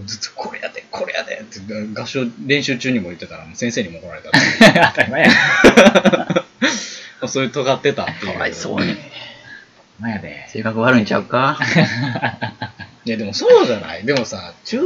[0.05, 1.59] ずっとこれやで、これやでって
[1.99, 4.31] 合唱練習中にも言ってたらもう先生にも怒られた
[4.91, 5.31] 当たり前やん。
[5.31, 5.35] っ
[7.21, 7.27] て。
[7.27, 8.33] そういう尖ってたっていう。
[8.33, 8.95] かわいそうに。
[9.99, 10.47] まやで。
[10.49, 11.57] 性格悪いんちゃうか？
[13.03, 14.05] いやでもそうじゃない？
[14.05, 14.79] でもさ、中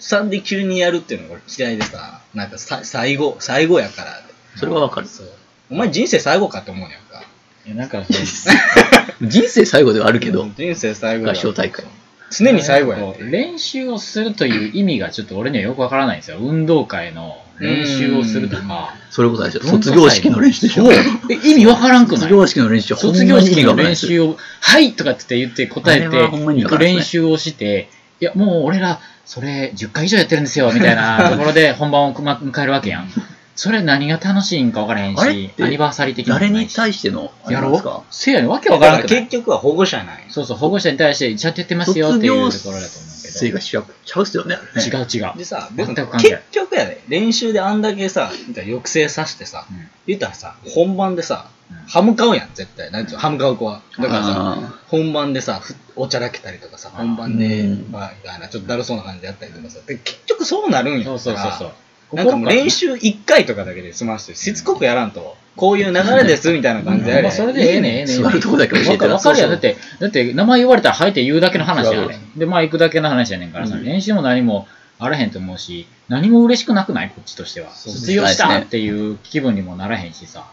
[0.00, 4.20] 3で急にやるっていうのが俺嫌いでさ、なんかさ最後、最後やから。
[4.56, 5.06] それはわかる。
[5.06, 5.26] そう。
[5.70, 7.22] お前人生最後かって思うやんか。
[7.66, 8.04] いや、なんか、
[9.22, 11.84] 人生最後ではあるけど、人生最後や合唱大会。
[12.30, 16.38] 常に最後やんこう練習をするという意味がちょっと俺にはよくわからないんですよ。
[16.40, 18.94] 運動会の練習をするとか。
[19.10, 20.94] それこそあれでしょ卒業式の練習でしょそう。
[21.30, 22.20] え意味わからんくない？
[22.22, 27.88] 卒業式の練習はほんま卒に意味業式のがわからないですよ練習を、はいとかって言って答えて、あれはほんまに意味行くわからんですね練習をして、
[28.20, 33.10] いや、もう俺ら、それ10回以上やってるんですよ、みたいな ところで本番をま迎えるわけやん。
[33.56, 37.70] それ何が楽しいんか分からへんし、アニバーサリー的なのも誰に対してのあれやろ？
[37.78, 42.80] うせやねんわけわだからん結局は保護者なんよそうそう、保護者に対して、ちゃんとやってますよっていうところだと思う。
[42.80, 43.84] け生がしちゃう
[44.22, 44.54] っすよね。
[44.54, 44.98] あれねど。
[44.98, 45.38] 違う違う。
[45.38, 52.92] でさ、全でもく関係ない結局やで、練習であんだけさ、言ったら抑制させてさ、うん言ったらさ、本番でさうん、歯向かうやん、絶対。
[52.92, 53.82] なんていうの、歯向かう子は。
[53.98, 61.72] だからさ、あ本番でさ、ふおちゃらけたりとかさ、本番で、うんまあ、みたいな、ちょっとだるそうな感じでやったりとかさ、で結局そうなるんやそうそうそうそ
[62.12, 62.16] う。
[62.16, 68.22] なんかもう練習1回とかだけで済ませて、しつこくやらんと、こういう流れですみたいな感じでやれまあ、それでええねん、ええねん。
[68.22, 69.50] 座るとこだけ教えてわかるやん。
[69.50, 72.10] だって、だって、名前言われたら、はいって言うだけの話やん。
[72.36, 77.70] で、まあ、行くだけの話やねんからさ、うん練習も何もあらへんと思うし、何も嬉しくなくないこっちとしては。
[77.70, 80.46] 卒業したっていう気分にもならへんしさ。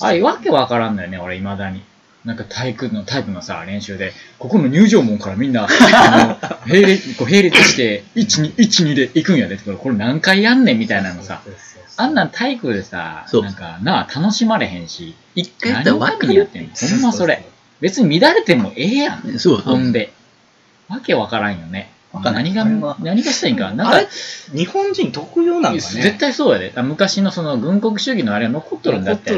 [0.00, 1.82] あれ、わけわからんのよね、俺、未だに。
[2.24, 9.56] なんか体育の、タイプのさ、練習で、ここの入場門からみんな、あの、 並列、こう並列して、1、2、1、2で行くんやで。
[9.58, 11.42] これ何回やんねんみたいなのさ。
[11.96, 17.44] あんなん体育でさ、なんかなあ、楽しまれへんし、一回やったら分かるためにやってんのほんまそれ。
[17.80, 19.32] 別に乱れてもええやん。
[19.32, 19.58] ねそう。
[19.58, 20.10] ほんで。
[20.88, 21.90] わけわからんよね。
[22.22, 22.64] 何が
[23.00, 23.70] 何がしたらいいんか。
[23.72, 24.08] なんあかれ、
[24.54, 25.80] 日本人特有なんかね。
[25.80, 26.72] 絶対そうやで。
[26.74, 29.32] あ昔のその軍国主義のあれは残っとるんだって。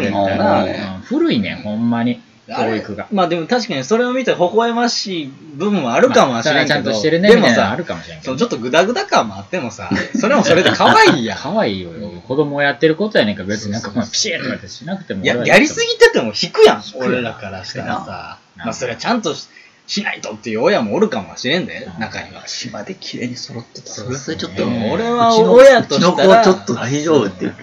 [1.05, 2.21] 古いねん、ほんまに。
[2.47, 3.09] 教育が。
[3.11, 8.45] まあでも確かにそれを見て微笑ましい部分もあるかもしれんけど、まあちゃんとしてるね、でもみたいなのあさる、かもしれんけどそのち。
[8.45, 11.39] ょっとグダグダ感もあってもさ、 それもそれで可愛いやん。
[11.39, 11.91] 可愛いよ。
[12.27, 18.39] 子供やってることやねんから別になんかピシッとかってしなくてもややりすぎてても引くやん、俺らからしたらさ。
[18.57, 19.49] なまあそれはちゃんとし
[19.87, 22.47] しないとっていう親もおるかもしれんでう、ん中には。
[22.47, 23.89] 島で綺麗に揃ってた。
[23.89, 27.55] それちょっと、俺は親としたらうちの子ちょっと大丈夫っていう。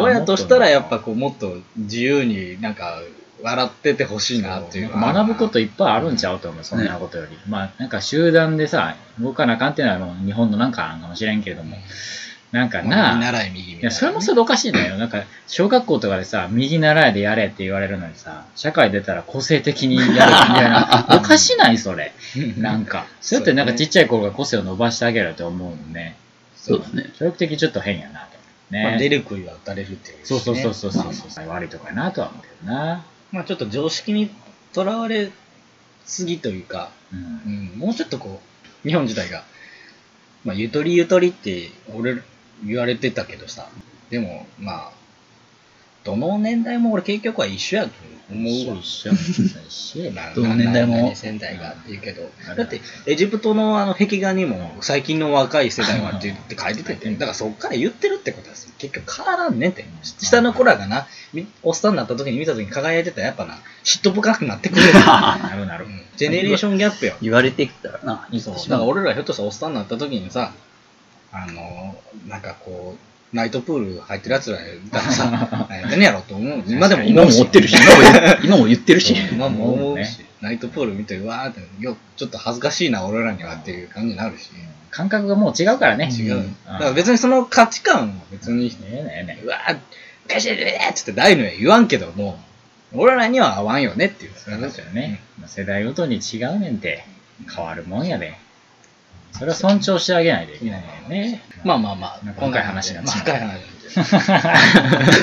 [0.00, 3.00] 親としたらやっぱこうもっと自由になんか
[3.42, 7.36] 笑っててほしいなっていう学ぶこといっぱいあるんちゃうと思う、そんなことより。
[7.48, 11.76] まあ、なんか集団でさ、動かなあかんっていうのはもう日本のなんかかもしれんけれども、
[12.52, 14.96] なんか見なあ、習い右いや、それもそれでおかしいんだよ。
[14.96, 22.12] なんか、小学校とかでさ、右習いでやれって言われるのにさ、社会出たら個性的にやるみたいな、 おかしないそれ。
[22.56, 23.06] なんか。
[23.20, 26.16] そうやってなんかちっちゃい頃が個性を伸ばしてあげると思うのね。
[26.56, 27.10] そうですね。
[27.18, 28.38] 教育的にちょっと変やなと
[28.70, 28.82] ね。
[28.82, 30.22] まあ出る杭は打たれるっていう、ね。
[30.24, 33.04] そうそうそうそうそうそう、悪いとこやなとは思うけどな。
[33.32, 34.30] まあちょっと常識に
[34.72, 35.30] とらわれ
[36.04, 37.72] すぎというか、うん。
[37.76, 38.40] うん、もうちょっとこ
[38.84, 39.44] う、日本自体が、
[40.44, 42.22] まあゆとりゆとりって俺
[42.64, 43.68] 言われてたけどさ、
[44.10, 44.92] でもまあ、
[46.04, 47.90] どの年代も俺結局は一緒やと
[48.30, 48.76] 思うわ。
[48.80, 59.84] 一緒一緒やななどの年代もな何世代がって言うけど、うんだってエジプトのあの壁画にも最近の若い世代はって言って書いてて、だからそっから言ってるってことです結局変わらんねんって。
[60.02, 64.92] 下の子らがな、みおっさんになった時に見た時に輝いてたらやっぱな、嫉妬深くなってくる。
[64.94, 65.88] なるなるう。
[65.88, 67.16] んジェネレーションギャップよ。
[67.20, 68.54] 言われてきたらな、そう。
[68.54, 70.52] だから俺らひょっとしたらおっさんになった時にさ、
[71.32, 74.58] あの、なんかこう、ナイトプール入ってる奴ら
[74.90, 75.30] がさ、
[75.68, 76.62] 何やってんねやろと思う。
[76.66, 77.38] 今でも今思うし。
[77.38, 79.14] も追ってるし、今も言今も言ってるし。
[79.32, 84.50] 今も思うねし、ナイトプール見て、うわーって、よちょっと恥ずかしいな、俺らにはっていう感じになるし。
[84.90, 86.08] 感覚がもう違うからね。
[86.10, 86.36] 違う。
[86.36, 89.78] んだから別にその価値観は別に、ねえねえねえうわー、
[90.26, 92.38] ガシャでーっつって大のや言わんけども、
[92.94, 94.32] 俺らには合わんよねっていう。
[94.36, 95.20] そういうことよね。
[95.38, 97.04] まあ世代ごとに違うねんて。
[97.54, 98.36] 変わるもんやで。
[99.32, 101.42] それは尊重してあげないといけないよね。
[101.64, 103.78] まあまあまあ、今回話になっまあちゃう深い話。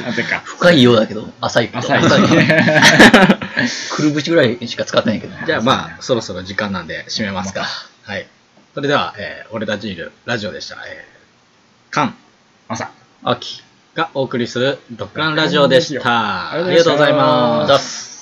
[0.05, 0.39] なぜか。
[0.45, 1.79] 深いようだけど、浅いけど。
[1.79, 5.35] 浅い深くるぶしぐらいしか使ってないけど。
[5.45, 7.65] じゃあまあ、そろそろ時間なんで締めますか。
[8.03, 8.27] はい。
[8.73, 10.75] それでは、えー俺たちいるラジオでした。
[10.87, 12.15] えー、カン
[12.67, 12.91] 朝。
[13.23, 13.63] 秋。
[13.95, 16.51] がお送りするドッグランラジオでした。
[16.51, 18.14] ありがとうございます。